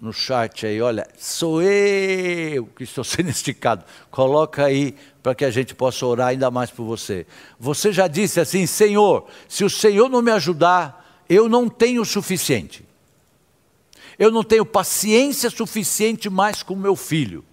no 0.00 0.12
chat 0.12 0.66
aí, 0.66 0.80
olha, 0.80 1.08
sou 1.18 1.60
eu 1.60 2.66
que 2.66 2.84
estou 2.84 3.02
sendo 3.04 3.30
esticado. 3.30 3.84
Coloca 4.08 4.66
aí 4.66 4.94
para 5.28 5.34
que 5.34 5.44
a 5.44 5.50
gente 5.50 5.74
possa 5.74 6.06
orar 6.06 6.28
ainda 6.28 6.50
mais 6.50 6.70
por 6.70 6.84
você. 6.84 7.26
Você 7.60 7.92
já 7.92 8.08
disse 8.08 8.40
assim, 8.40 8.64
Senhor, 8.64 9.26
se 9.46 9.62
o 9.62 9.68
Senhor 9.68 10.08
não 10.08 10.22
me 10.22 10.30
ajudar, 10.30 11.22
eu 11.28 11.50
não 11.50 11.68
tenho 11.68 12.00
o 12.00 12.06
suficiente. 12.06 12.82
Eu 14.18 14.30
não 14.30 14.42
tenho 14.42 14.64
paciência 14.64 15.50
suficiente 15.50 16.30
mais 16.30 16.62
com 16.62 16.74
meu 16.74 16.96
filho. 16.96 17.44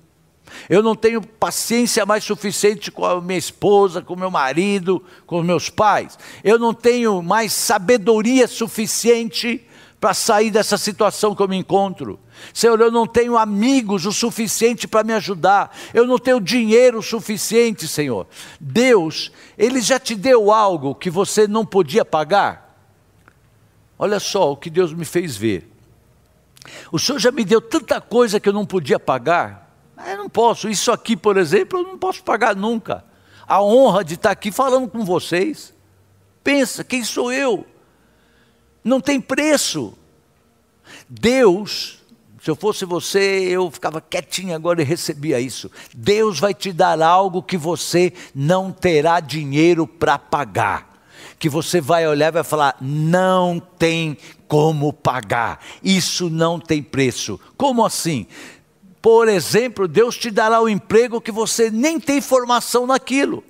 Eu 0.69 0.81
não 0.81 0.95
tenho 0.95 1.21
paciência 1.21 2.05
mais 2.05 2.23
suficiente 2.23 2.89
com 2.89 3.03
a 3.03 3.19
minha 3.19 3.37
esposa, 3.37 4.01
com 4.01 4.15
meu 4.15 4.31
marido, 4.31 5.03
com 5.27 5.43
meus 5.43 5.69
pais. 5.69 6.17
Eu 6.45 6.57
não 6.57 6.73
tenho 6.73 7.21
mais 7.21 7.51
sabedoria 7.51 8.47
suficiente 8.47 9.67
para 10.05 10.13
sair 10.13 10.51
dessa 10.51 10.77
situação 10.77 11.33
que 11.33 11.41
eu 11.41 11.47
me 11.47 11.57
encontro. 11.57 12.19
Senhor, 12.53 12.79
eu 12.79 12.91
não 12.91 13.07
tenho 13.07 13.35
amigos 13.35 14.05
o 14.05 14.11
suficiente 14.11 14.87
para 14.87 15.03
me 15.03 15.13
ajudar. 15.13 15.75
Eu 15.95 16.05
não 16.05 16.19
tenho 16.19 16.39
dinheiro 16.39 16.99
o 16.99 17.01
suficiente, 17.01 17.87
Senhor. 17.87 18.27
Deus, 18.59 19.31
Ele 19.57 19.81
já 19.81 19.99
te 19.99 20.13
deu 20.13 20.51
algo 20.51 20.93
que 20.93 21.09
você 21.09 21.47
não 21.47 21.65
podia 21.65 22.05
pagar? 22.05 22.85
Olha 23.97 24.19
só 24.19 24.51
o 24.51 24.55
que 24.55 24.69
Deus 24.69 24.93
me 24.93 25.05
fez 25.05 25.35
ver. 25.35 25.71
O 26.91 26.99
Senhor 26.99 27.17
já 27.17 27.31
me 27.31 27.43
deu 27.43 27.59
tanta 27.59 27.99
coisa 27.99 28.39
que 28.39 28.47
eu 28.47 28.53
não 28.53 28.63
podia 28.63 28.99
pagar. 28.99 29.75
Eu 30.05 30.17
não 30.19 30.29
posso. 30.29 30.69
Isso 30.69 30.91
aqui, 30.91 31.17
por 31.17 31.35
exemplo, 31.35 31.79
eu 31.79 31.83
não 31.83 31.97
posso 31.97 32.23
pagar 32.23 32.55
nunca. 32.55 33.03
A 33.47 33.59
honra 33.59 34.03
de 34.03 34.13
estar 34.13 34.29
aqui 34.29 34.51
falando 34.51 34.87
com 34.87 35.03
vocês. 35.03 35.73
Pensa, 36.43 36.83
quem 36.83 37.03
sou 37.03 37.33
eu? 37.33 37.65
Não 38.85 39.01
tem 39.01 39.19
preço. 39.19 39.93
Deus, 41.09 41.97
se 42.39 42.51
eu 42.51 42.55
fosse 42.55 42.85
você, 42.85 43.47
eu 43.49 43.71
ficava 43.71 43.99
quietinho 43.99 44.55
agora 44.55 44.79
e 44.79 44.85
recebia 44.85 45.39
isso. 45.39 45.71
Deus 45.91 46.39
vai 46.39 46.53
te 46.53 46.71
dar 46.71 47.01
algo 47.01 47.41
que 47.41 47.57
você 47.57 48.13
não 48.35 48.71
terá 48.71 49.19
dinheiro 49.19 49.87
para 49.87 50.19
pagar. 50.19 50.93
Que 51.39 51.49
você 51.49 51.81
vai 51.81 52.07
olhar 52.07 52.27
e 52.27 52.33
vai 52.33 52.43
falar: 52.43 52.77
não 52.79 53.59
tem 53.59 54.15
como 54.47 54.93
pagar, 54.93 55.59
isso 55.83 56.29
não 56.29 56.59
tem 56.59 56.83
preço. 56.83 57.39
Como 57.57 57.83
assim? 57.83 58.27
Por 59.01 59.27
exemplo, 59.27 59.87
Deus 59.87 60.15
te 60.15 60.29
dará 60.29 60.61
um 60.61 60.69
emprego 60.69 61.19
que 61.19 61.31
você 61.31 61.71
nem 61.71 61.99
tem 61.99 62.21
formação 62.21 62.85
naquilo. 62.85 63.43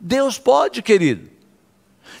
Deus 0.00 0.38
pode, 0.38 0.82
querido. 0.82 1.37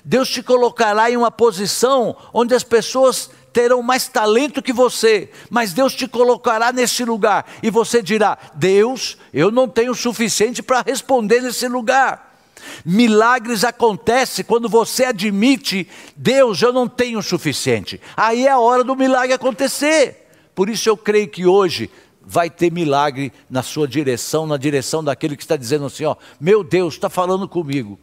Deus 0.08 0.30
te 0.30 0.42
colocará 0.42 1.10
em 1.10 1.18
uma 1.18 1.30
posição 1.30 2.16
onde 2.32 2.54
as 2.54 2.64
pessoas 2.64 3.28
terão 3.52 3.82
mais 3.82 4.08
talento 4.08 4.62
que 4.62 4.72
você, 4.72 5.28
mas 5.50 5.74
Deus 5.74 5.94
te 5.94 6.08
colocará 6.08 6.72
nesse 6.72 7.04
lugar 7.04 7.44
e 7.62 7.68
você 7.68 8.00
dirá: 8.00 8.38
Deus, 8.54 9.18
eu 9.34 9.50
não 9.50 9.68
tenho 9.68 9.92
o 9.92 9.94
suficiente 9.94 10.62
para 10.62 10.80
responder 10.80 11.42
nesse 11.42 11.68
lugar. 11.68 12.40
Milagres 12.86 13.64
acontecem 13.64 14.46
quando 14.46 14.66
você 14.66 15.04
admite: 15.04 15.86
Deus, 16.16 16.62
eu 16.62 16.72
não 16.72 16.88
tenho 16.88 17.18
o 17.18 17.22
suficiente. 17.22 18.00
Aí 18.16 18.46
é 18.46 18.50
a 18.50 18.58
hora 18.58 18.82
do 18.82 18.96
milagre 18.96 19.34
acontecer. 19.34 20.26
Por 20.54 20.70
isso 20.70 20.88
eu 20.88 20.96
creio 20.96 21.28
que 21.28 21.44
hoje 21.44 21.90
vai 22.22 22.48
ter 22.48 22.72
milagre 22.72 23.30
na 23.50 23.62
sua 23.62 23.86
direção, 23.86 24.46
na 24.46 24.56
direção 24.56 25.04
daquele 25.04 25.36
que 25.36 25.42
está 25.42 25.54
dizendo 25.54 25.84
assim: 25.84 26.06
ó, 26.06 26.16
meu 26.40 26.64
Deus, 26.64 26.94
está 26.94 27.10
falando 27.10 27.46
comigo. 27.46 27.98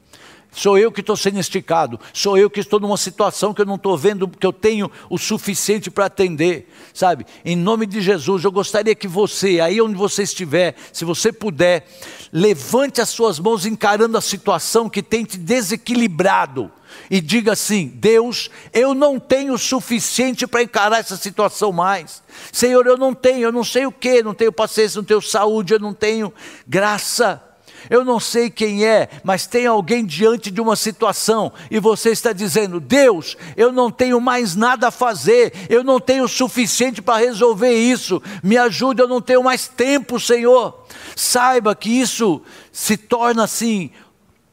Sou 0.56 0.78
eu 0.78 0.90
que 0.90 1.02
estou 1.02 1.18
sendo 1.18 1.38
esticado, 1.38 2.00
sou 2.14 2.38
eu 2.38 2.50
que 2.50 2.62
estou 2.62 2.80
numa 2.80 2.96
situação 2.96 3.54
que 3.54 3.62
eu 3.62 3.66
não 3.66 3.76
estou 3.76 3.98
vendo, 3.98 4.26
que 4.26 4.48
eu 4.48 4.54
tenho 4.54 4.90
o 5.10 5.18
suficiente 5.18 5.92
para 5.92 6.06
atender, 6.06 6.72
sabe? 6.94 7.26
Em 7.44 7.58
nome 7.58 7.86
de 7.86 8.00
Jesus, 8.00 8.42
eu 8.46 8.52
gostaria 8.54 8.96
que 8.96 9.06
você, 9.06 9.60
aí 9.60 9.82
onde 9.82 9.96
você 9.96 10.24
estiver, 10.24 10.76
se 10.94 11.04
você 11.04 11.34
puder, 11.34 11.86
levante 12.32 13.02
as 13.02 13.10
suas 13.10 13.38
mãos 13.38 13.66
encarando 13.66 14.18
a 14.18 14.22
situação 14.22 14.90
que 14.90 15.04
tem 15.04 15.26
te 15.26 15.38
desequilibrado 15.38 16.72
e 17.10 17.20
diga 17.20 17.52
assim: 17.52 17.88
Deus, 17.94 18.50
eu 18.72 18.94
não 18.94 19.20
tenho 19.20 19.56
o 19.56 19.60
suficiente 19.60 20.48
para 20.48 20.64
encarar 20.64 21.00
essa 21.00 21.18
situação 21.18 21.74
mais. 21.74 22.24
Senhor, 22.50 22.88
eu 22.88 22.96
não 22.96 23.14
tenho, 23.14 23.42
eu 23.42 23.52
não 23.52 23.64
sei 23.64 23.86
o 23.86 23.92
que, 23.92 24.24
não 24.24 24.34
tenho 24.34 24.54
paciência, 24.54 25.00
não 25.00 25.06
tenho 25.06 25.22
saúde, 25.22 25.74
eu 25.74 25.80
não 25.80 25.94
tenho 25.94 26.34
graça. 26.66 27.42
Eu 27.90 28.04
não 28.04 28.20
sei 28.20 28.50
quem 28.50 28.86
é, 28.86 29.10
mas 29.24 29.46
tem 29.46 29.66
alguém 29.66 30.06
diante 30.06 30.50
de 30.50 30.62
uma 30.62 30.76
situação 30.76 31.52
e 31.70 31.80
você 31.80 32.10
está 32.10 32.34
dizendo: 32.34 32.80
Deus, 32.80 33.38
eu 33.56 33.72
não 33.72 33.92
tenho 33.92 34.20
mais 34.20 34.56
nada 34.56 34.88
a 34.88 34.92
fazer, 34.92 35.54
eu 35.70 35.84
não 35.84 36.00
tenho 36.00 36.26
o 36.26 36.30
suficiente 36.30 37.02
para 37.02 37.18
resolver 37.18 37.74
isso, 37.74 38.22
me 38.44 38.58
ajude, 38.58 39.02
eu 39.02 39.08
não 39.08 39.22
tenho 39.22 39.44
mais 39.44 39.68
tempo, 39.68 40.20
Senhor. 40.20 40.86
Saiba 41.16 41.76
que 41.76 41.90
isso 41.90 42.42
se 42.72 42.98
torna 42.98 43.44
assim 43.44 43.92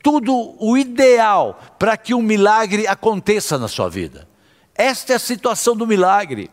tudo 0.03 0.57
o 0.59 0.77
ideal 0.77 1.59
para 1.79 1.97
que 1.97 2.12
um 2.12 2.23
milagre 2.23 2.87
aconteça 2.87 3.57
na 3.57 3.68
sua 3.68 3.88
vida. 3.88 4.29
Esta 4.75 5.12
é 5.12 5.16
a 5.16 5.21
situação 5.21 5.77
do 5.77 5.87
milagre. 5.87 6.51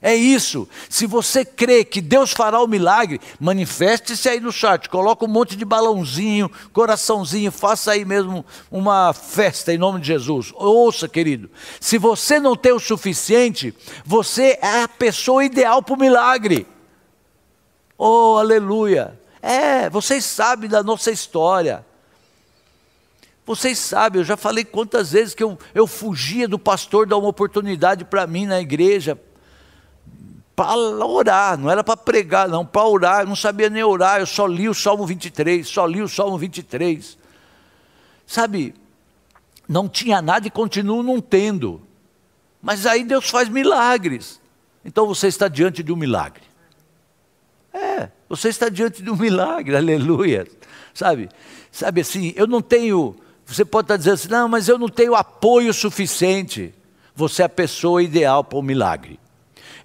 É 0.00 0.14
isso. 0.14 0.68
Se 0.88 1.06
você 1.06 1.44
crê 1.44 1.84
que 1.84 2.00
Deus 2.00 2.32
fará 2.32 2.60
o 2.60 2.66
milagre, 2.66 3.20
manifeste-se 3.40 4.28
aí 4.28 4.40
no 4.40 4.52
chat. 4.52 4.88
Coloca 4.88 5.24
um 5.24 5.28
monte 5.28 5.56
de 5.56 5.64
balãozinho, 5.64 6.50
coraçãozinho, 6.72 7.50
faça 7.50 7.92
aí 7.92 8.04
mesmo 8.04 8.44
uma 8.70 9.12
festa 9.12 9.72
em 9.72 9.78
nome 9.78 10.00
de 10.00 10.08
Jesus. 10.08 10.52
Ouça, 10.54 11.08
querido. 11.08 11.50
Se 11.80 11.98
você 11.98 12.38
não 12.38 12.54
tem 12.54 12.72
o 12.72 12.80
suficiente, 12.80 13.74
você 14.04 14.58
é 14.62 14.82
a 14.82 14.88
pessoa 14.88 15.44
ideal 15.44 15.82
para 15.82 15.94
o 15.94 15.98
milagre. 15.98 16.66
Oh, 17.96 18.36
aleluia. 18.38 19.18
É, 19.40 19.88
vocês 19.88 20.24
sabem 20.24 20.68
da 20.68 20.82
nossa 20.82 21.10
história. 21.10 21.84
Vocês 23.46 23.78
sabem, 23.78 24.20
eu 24.20 24.24
já 24.24 24.36
falei 24.36 24.64
quantas 24.64 25.12
vezes 25.12 25.32
que 25.32 25.42
eu, 25.42 25.56
eu 25.72 25.86
fugia 25.86 26.48
do 26.48 26.58
pastor 26.58 27.06
dar 27.06 27.16
uma 27.16 27.28
oportunidade 27.28 28.04
para 28.04 28.26
mim 28.26 28.44
na 28.44 28.60
igreja, 28.60 29.16
para 30.56 30.74
orar, 30.74 31.58
não 31.58 31.70
era 31.70 31.84
para 31.84 31.98
pregar, 31.98 32.48
não, 32.48 32.64
para 32.64 32.82
orar, 32.86 33.20
eu 33.20 33.26
não 33.26 33.36
sabia 33.36 33.68
nem 33.68 33.84
orar, 33.84 34.20
eu 34.20 34.26
só 34.26 34.46
li 34.46 34.66
o 34.70 34.74
Salmo 34.74 35.06
23, 35.06 35.68
só 35.68 35.84
li 35.84 36.00
o 36.00 36.08
Salmo 36.08 36.38
23. 36.38 37.18
Sabe, 38.26 38.74
não 39.68 39.86
tinha 39.86 40.22
nada 40.22 40.46
e 40.46 40.50
continuo 40.50 41.02
não 41.02 41.20
tendo. 41.20 41.82
Mas 42.62 42.86
aí 42.86 43.04
Deus 43.04 43.28
faz 43.28 43.50
milagres. 43.50 44.40
então 44.82 45.06
você 45.06 45.26
está 45.28 45.46
diante 45.46 45.82
de 45.82 45.92
um 45.92 45.96
milagre. 45.96 46.42
É, 47.70 48.08
você 48.26 48.48
está 48.48 48.70
diante 48.70 49.02
de 49.02 49.10
um 49.10 49.16
milagre, 49.16 49.76
aleluia. 49.76 50.48
Sabe? 50.94 51.28
Sabe 51.70 52.00
assim, 52.00 52.32
eu 52.34 52.46
não 52.46 52.62
tenho. 52.62 53.14
Você 53.44 53.62
pode 53.62 53.84
estar 53.84 53.98
dizendo 53.98 54.14
assim, 54.14 54.28
não, 54.28 54.48
mas 54.48 54.68
eu 54.68 54.78
não 54.78 54.88
tenho 54.88 55.14
apoio 55.14 55.74
suficiente. 55.74 56.74
Você 57.14 57.42
é 57.42 57.44
a 57.44 57.48
pessoa 57.50 58.02
ideal 58.02 58.42
para 58.42 58.58
o 58.58 58.62
milagre 58.62 59.20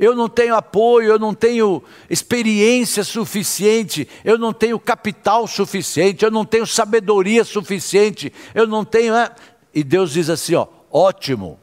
eu 0.01 0.15
não 0.15 0.27
tenho 0.27 0.55
apoio, 0.55 1.09
eu 1.09 1.19
não 1.19 1.31
tenho 1.31 1.83
experiência 2.09 3.03
suficiente, 3.03 4.07
eu 4.25 4.35
não 4.35 4.51
tenho 4.51 4.79
capital 4.79 5.45
suficiente, 5.45 6.25
eu 6.25 6.31
não 6.31 6.43
tenho 6.43 6.65
sabedoria 6.65 7.43
suficiente, 7.43 8.33
eu 8.55 8.65
não 8.65 8.83
tenho. 8.83 9.13
É... 9.13 9.29
E 9.71 9.83
Deus 9.83 10.11
diz 10.11 10.27
assim: 10.27 10.55
ó, 10.55 10.65
ótimo, 10.91 11.59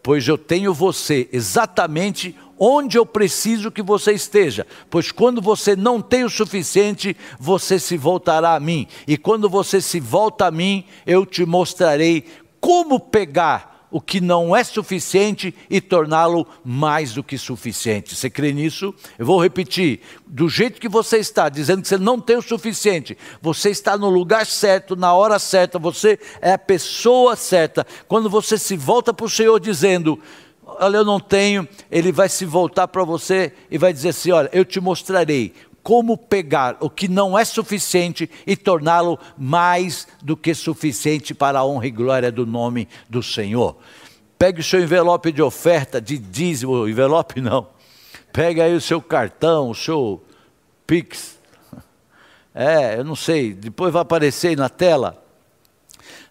pois 0.00 0.28
eu 0.28 0.38
tenho 0.38 0.72
você 0.72 1.28
exatamente 1.32 2.36
onde 2.56 2.96
eu 2.96 3.04
preciso 3.04 3.72
que 3.72 3.82
você 3.82 4.12
esteja, 4.12 4.64
pois 4.88 5.10
quando 5.10 5.42
você 5.42 5.74
não 5.74 6.00
tem 6.00 6.22
o 6.22 6.30
suficiente, 6.30 7.16
você 7.38 7.80
se 7.80 7.96
voltará 7.96 8.54
a 8.54 8.60
mim, 8.60 8.86
e 9.08 9.18
quando 9.18 9.50
você 9.50 9.80
se 9.80 9.98
volta 9.98 10.46
a 10.46 10.50
mim, 10.52 10.84
eu 11.04 11.26
te 11.26 11.44
mostrarei 11.44 12.24
como 12.60 13.00
pegar 13.00 13.75
o 13.96 14.00
que 14.00 14.20
não 14.20 14.54
é 14.54 14.62
suficiente 14.62 15.54
e 15.70 15.80
torná-lo 15.80 16.46
mais 16.62 17.14
do 17.14 17.24
que 17.24 17.38
suficiente. 17.38 18.14
Você 18.14 18.28
crê 18.28 18.52
nisso? 18.52 18.94
Eu 19.18 19.24
vou 19.24 19.42
repetir. 19.42 20.00
Do 20.26 20.50
jeito 20.50 20.78
que 20.78 20.86
você 20.86 21.16
está, 21.16 21.48
dizendo 21.48 21.80
que 21.80 21.88
você 21.88 21.96
não 21.96 22.20
tem 22.20 22.36
o 22.36 22.42
suficiente, 22.42 23.16
você 23.40 23.70
está 23.70 23.96
no 23.96 24.10
lugar 24.10 24.44
certo, 24.44 24.94
na 24.96 25.14
hora 25.14 25.38
certa, 25.38 25.78
você 25.78 26.18
é 26.42 26.52
a 26.52 26.58
pessoa 26.58 27.36
certa. 27.36 27.86
Quando 28.06 28.28
você 28.28 28.58
se 28.58 28.76
volta 28.76 29.14
para 29.14 29.24
o 29.24 29.30
Senhor 29.30 29.58
dizendo, 29.58 30.20
olha, 30.66 30.98
eu 30.98 31.04
não 31.04 31.18
tenho, 31.18 31.66
ele 31.90 32.12
vai 32.12 32.28
se 32.28 32.44
voltar 32.44 32.88
para 32.88 33.02
você 33.02 33.50
e 33.70 33.78
vai 33.78 33.94
dizer 33.94 34.10
assim: 34.10 34.30
olha, 34.30 34.50
eu 34.52 34.66
te 34.66 34.78
mostrarei 34.78 35.54
como 35.86 36.18
pegar 36.18 36.76
o 36.80 36.90
que 36.90 37.06
não 37.06 37.38
é 37.38 37.44
suficiente 37.44 38.28
e 38.44 38.56
torná-lo 38.56 39.20
mais 39.38 40.08
do 40.20 40.36
que 40.36 40.52
suficiente 40.52 41.32
para 41.32 41.60
a 41.60 41.64
honra 41.64 41.86
e 41.86 41.92
glória 41.92 42.32
do 42.32 42.44
nome 42.44 42.88
do 43.08 43.22
Senhor. 43.22 43.76
Pegue 44.36 44.60
o 44.60 44.64
seu 44.64 44.82
envelope 44.82 45.30
de 45.30 45.40
oferta, 45.40 46.00
de 46.00 46.18
dízimo, 46.18 46.88
envelope 46.88 47.40
não. 47.40 47.68
Pegue 48.32 48.60
aí 48.60 48.74
o 48.74 48.80
seu 48.80 49.00
cartão, 49.00 49.70
o 49.70 49.76
seu 49.76 50.20
Pix. 50.88 51.38
É, 52.52 52.98
eu 52.98 53.04
não 53.04 53.14
sei, 53.14 53.54
depois 53.54 53.92
vai 53.92 54.02
aparecer 54.02 54.48
aí 54.48 54.56
na 54.56 54.68
tela. 54.68 55.24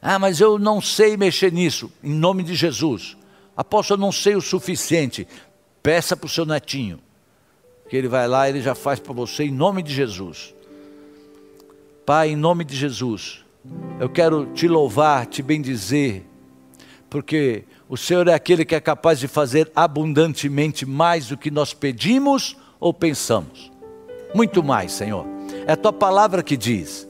Ah, 0.02 0.20
mas 0.20 0.42
eu 0.42 0.60
não 0.60 0.82
sei 0.82 1.16
mexer 1.16 1.54
nisso, 1.54 1.90
em 2.04 2.14
nome 2.14 2.44
de 2.44 2.56
Jesus. 2.56 3.16
Apóstolo, 3.56 4.02
eu 4.02 4.06
não 4.06 4.12
sei 4.12 4.36
o 4.36 4.42
suficiente. 4.42 5.26
Peça 5.82 6.18
para 6.18 6.28
o 6.28 6.30
seu 6.30 6.46
netinho 6.46 7.00
que 7.90 7.96
ele 7.96 8.08
vai 8.08 8.28
lá, 8.28 8.50
ele 8.50 8.62
já 8.62 8.74
faz 8.74 9.00
para 9.00 9.14
você 9.14 9.46
em 9.46 9.52
nome 9.52 9.84
de 9.84 9.94
Jesus. 9.94 10.54
Pai, 12.06 12.30
em 12.30 12.36
nome 12.36 12.64
de 12.64 12.76
Jesus, 12.76 13.44
eu 14.00 14.10
quero 14.10 14.48
te 14.54 14.68
louvar, 14.68 15.26
te 15.26 15.42
bendizer, 15.42 16.24
porque 17.10 17.64
o 17.88 17.96
Senhor 17.96 18.28
é 18.28 18.34
aquele 18.34 18.66
que 18.66 18.76
é 18.76 18.80
capaz 18.80 19.20
de 19.20 19.28
fazer 19.28 19.72
abundantemente 19.76 20.86
mais 20.86 21.28
do 21.28 21.38
que 21.38 21.50
nós 21.50 21.74
pedimos 21.74 22.58
ou 22.80 22.94
pensamos. 22.94 23.72
Muito 24.34 24.64
mais, 24.64 24.92
Senhor. 24.92 25.26
É 25.66 25.72
a 25.72 25.78
tua 25.78 25.94
palavra 25.94 26.44
que 26.44 26.58
diz. 26.58 27.08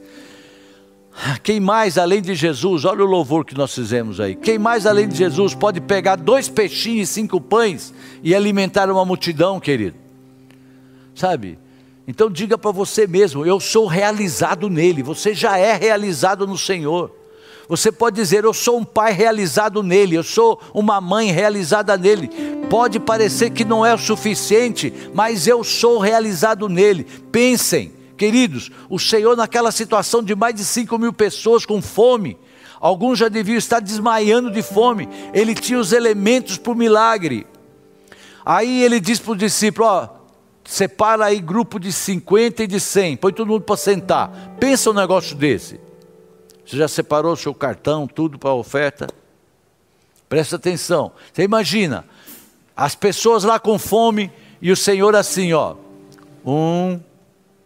Quem 1.42 1.58
mais 1.58 1.96
além 1.96 2.20
de 2.20 2.34
Jesus, 2.34 2.84
olha 2.84 3.02
o 3.02 3.06
louvor 3.06 3.44
que 3.44 3.56
nós 3.56 3.74
fizemos 3.74 4.20
aí. 4.20 4.34
Quem 4.34 4.58
mais 4.58 4.86
além 4.86 5.08
de 5.08 5.16
Jesus 5.16 5.54
pode 5.54 5.80
pegar 5.80 6.16
dois 6.16 6.48
peixinhos 6.48 7.08
e 7.08 7.12
cinco 7.12 7.40
pães 7.40 7.92
e 8.22 8.34
alimentar 8.34 8.90
uma 8.90 9.04
multidão, 9.04 9.58
querido? 9.58 10.05
Sabe? 11.16 11.58
Então 12.06 12.30
diga 12.30 12.56
para 12.56 12.70
você 12.70 13.06
mesmo: 13.06 13.44
eu 13.44 13.58
sou 13.58 13.86
realizado 13.86 14.70
nele. 14.70 15.02
Você 15.02 15.34
já 15.34 15.58
é 15.58 15.74
realizado 15.74 16.46
no 16.46 16.56
Senhor. 16.56 17.10
Você 17.68 17.90
pode 17.90 18.16
dizer: 18.16 18.44
eu 18.44 18.54
sou 18.54 18.78
um 18.78 18.84
pai 18.84 19.12
realizado 19.12 19.82
nele, 19.82 20.14
eu 20.14 20.22
sou 20.22 20.60
uma 20.72 21.00
mãe 21.00 21.32
realizada 21.32 21.96
nele. 21.96 22.30
Pode 22.70 23.00
parecer 23.00 23.50
que 23.50 23.64
não 23.64 23.84
é 23.84 23.92
o 23.92 23.98
suficiente, 23.98 24.92
mas 25.12 25.48
eu 25.48 25.64
sou 25.64 25.98
realizado 25.98 26.68
nele. 26.68 27.04
Pensem, 27.32 27.92
queridos, 28.16 28.70
o 28.88 28.98
Senhor, 28.98 29.36
naquela 29.36 29.72
situação 29.72 30.22
de 30.22 30.34
mais 30.36 30.54
de 30.54 30.64
5 30.64 30.96
mil 30.98 31.12
pessoas 31.12 31.66
com 31.66 31.82
fome, 31.82 32.38
alguns 32.78 33.18
já 33.18 33.28
deviam 33.28 33.58
estar 33.58 33.80
desmaiando 33.80 34.50
de 34.50 34.62
fome, 34.62 35.08
ele 35.32 35.54
tinha 35.54 35.78
os 35.78 35.92
elementos 35.92 36.56
para 36.56 36.72
o 36.72 36.76
milagre. 36.76 37.46
Aí 38.44 38.84
ele 38.84 39.00
diz 39.00 39.18
para 39.18 39.32
o 39.32 39.36
discípulo: 39.36 39.88
Ó, 39.88 40.08
separa 40.66 41.26
aí 41.26 41.40
grupo 41.40 41.78
de 41.78 41.92
50 41.92 42.64
e 42.64 42.66
de 42.66 42.80
100, 42.80 43.16
põe 43.16 43.32
todo 43.32 43.48
mundo 43.48 43.62
para 43.62 43.76
sentar. 43.76 44.56
Pensa 44.58 44.90
um 44.90 44.94
negócio 44.94 45.36
desse. 45.36 45.80
Você 46.64 46.76
já 46.76 46.88
separou 46.88 47.32
o 47.32 47.36
seu 47.36 47.54
cartão, 47.54 48.06
tudo 48.06 48.38
para 48.38 48.50
a 48.50 48.54
oferta? 48.54 49.06
Presta 50.28 50.56
atenção. 50.56 51.12
Você 51.32 51.44
imagina, 51.44 52.04
as 52.76 52.94
pessoas 52.94 53.44
lá 53.44 53.60
com 53.60 53.78
fome 53.78 54.32
e 54.60 54.72
o 54.72 54.76
Senhor 54.76 55.14
assim, 55.14 55.52
ó. 55.52 55.76
Um, 56.44 57.00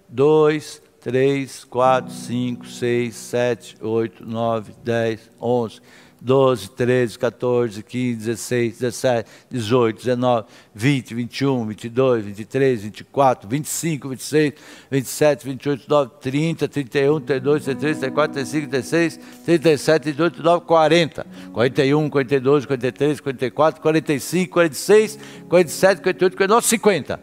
dois, 0.08 0.82
três, 1.00 1.64
quatro, 1.64 2.12
cinco, 2.12 2.66
seis, 2.66 3.14
sete, 3.14 3.76
oito, 3.80 4.26
nove, 4.26 4.74
dez, 4.84 5.30
onze. 5.40 5.80
12, 6.20 6.70
13, 6.76 7.18
14, 7.18 7.82
15, 7.82 8.24
16, 8.24 8.78
17, 8.78 9.26
18, 9.50 10.04
19, 10.04 10.44
20, 10.74 11.14
21, 11.14 11.66
22, 11.66 12.22
23, 12.22 12.82
24, 12.82 13.48
25, 13.48 14.08
26, 14.08 14.54
27, 14.90 15.44
28, 15.44 15.78
29, 15.80 16.10
30, 16.20 16.68
31, 16.68 17.20
32, 17.20 17.64
33, 17.64 17.98
34, 17.98 18.34
35, 18.34 18.68
36, 18.68 19.20
37, 19.46 20.02
38, 20.02 20.34
39, 20.34 20.66
40. 20.66 21.26
41, 21.52 22.10
42, 22.10 22.66
43, 22.66 23.20
44, 23.20 23.80
45, 23.80 24.50
46, 24.50 25.18
47, 25.48 26.02
48, 26.02 26.36
49, 26.36 26.66
50. 26.66 27.20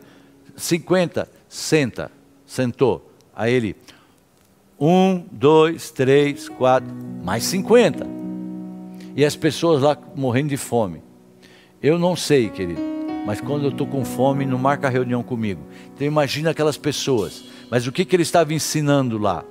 50, 0.55 1.29
senta, 1.47 2.11
sentou. 2.47 3.11
Aí 3.35 3.53
ele, 3.53 3.75
1, 4.79 5.27
2, 5.31 5.91
3, 5.91 6.49
4, 6.49 6.87
mais 7.23 7.43
50 7.43 8.27
e 9.17 9.25
as 9.25 9.35
pessoas 9.35 9.81
lá 9.81 9.97
morrendo 10.15 10.49
de 10.49 10.57
fome. 10.57 11.01
Eu 11.81 11.97
não 11.97 12.15
sei, 12.15 12.49
querido, 12.49 12.79
mas 13.25 13.41
quando 13.41 13.63
eu 13.63 13.71
estou 13.71 13.87
com 13.87 14.05
fome, 14.05 14.45
não 14.45 14.59
marca 14.59 14.87
reunião 14.87 15.23
comigo. 15.23 15.61
Então 15.93 16.05
imagina 16.05 16.51
aquelas 16.51 16.77
pessoas. 16.77 17.43
Mas 17.69 17.87
o 17.87 17.91
que, 17.91 18.05
que 18.05 18.15
ele 18.15 18.23
estava 18.23 18.53
ensinando 18.53 19.17
lá? 19.17 19.43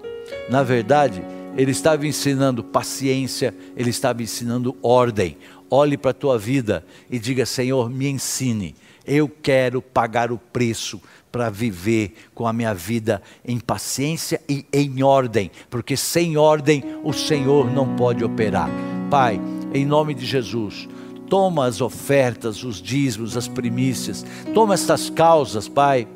Na 0.48 0.62
verdade, 0.62 1.22
ele 1.56 1.72
estava 1.72 2.06
ensinando 2.06 2.62
paciência, 2.62 3.52
ele 3.76 3.90
estava 3.90 4.22
ensinando 4.22 4.76
ordem. 4.80 5.36
Olhe 5.68 5.96
para 5.96 6.12
a 6.12 6.14
tua 6.14 6.38
vida 6.38 6.84
e 7.10 7.18
diga: 7.18 7.44
Senhor, 7.44 7.90
me 7.90 8.08
ensine. 8.08 8.74
Eu 9.04 9.28
quero 9.28 9.82
pagar 9.82 10.30
o 10.30 10.38
preço 10.38 11.00
para 11.30 11.50
viver 11.50 12.14
com 12.34 12.46
a 12.46 12.52
minha 12.52 12.72
vida 12.72 13.20
em 13.44 13.58
paciência 13.60 14.40
e 14.48 14.64
em 14.72 15.02
ordem, 15.02 15.50
porque 15.68 15.96
sem 15.96 16.36
ordem 16.36 16.82
o 17.04 17.12
Senhor 17.12 17.70
não 17.70 17.94
pode 17.94 18.24
operar. 18.24 18.70
Pai, 19.10 19.40
em 19.76 19.84
nome 19.84 20.14
de 20.14 20.24
Jesus. 20.24 20.88
Toma 21.28 21.66
as 21.66 21.80
ofertas, 21.80 22.62
os 22.62 22.80
dízimos, 22.80 23.36
as 23.36 23.48
primícias, 23.48 24.24
toma 24.54 24.74
estas 24.74 25.10
causas, 25.10 25.68
Pai, 25.68 26.06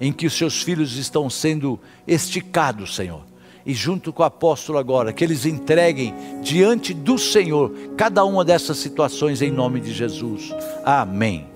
em 0.00 0.12
que 0.12 0.26
os 0.26 0.32
seus 0.32 0.62
filhos 0.62 0.96
estão 0.96 1.28
sendo 1.28 1.78
esticados, 2.06 2.94
Senhor. 2.94 3.22
E 3.66 3.72
junto 3.72 4.12
com 4.12 4.22
o 4.22 4.26
apóstolo 4.26 4.78
agora, 4.78 5.12
que 5.12 5.24
eles 5.24 5.46
entreguem 5.46 6.14
diante 6.42 6.92
do 6.92 7.18
Senhor 7.18 7.72
cada 7.96 8.24
uma 8.24 8.44
dessas 8.44 8.78
situações 8.78 9.40
em 9.40 9.50
nome 9.50 9.80
de 9.80 9.92
Jesus. 9.92 10.54
Amém. 10.84 11.53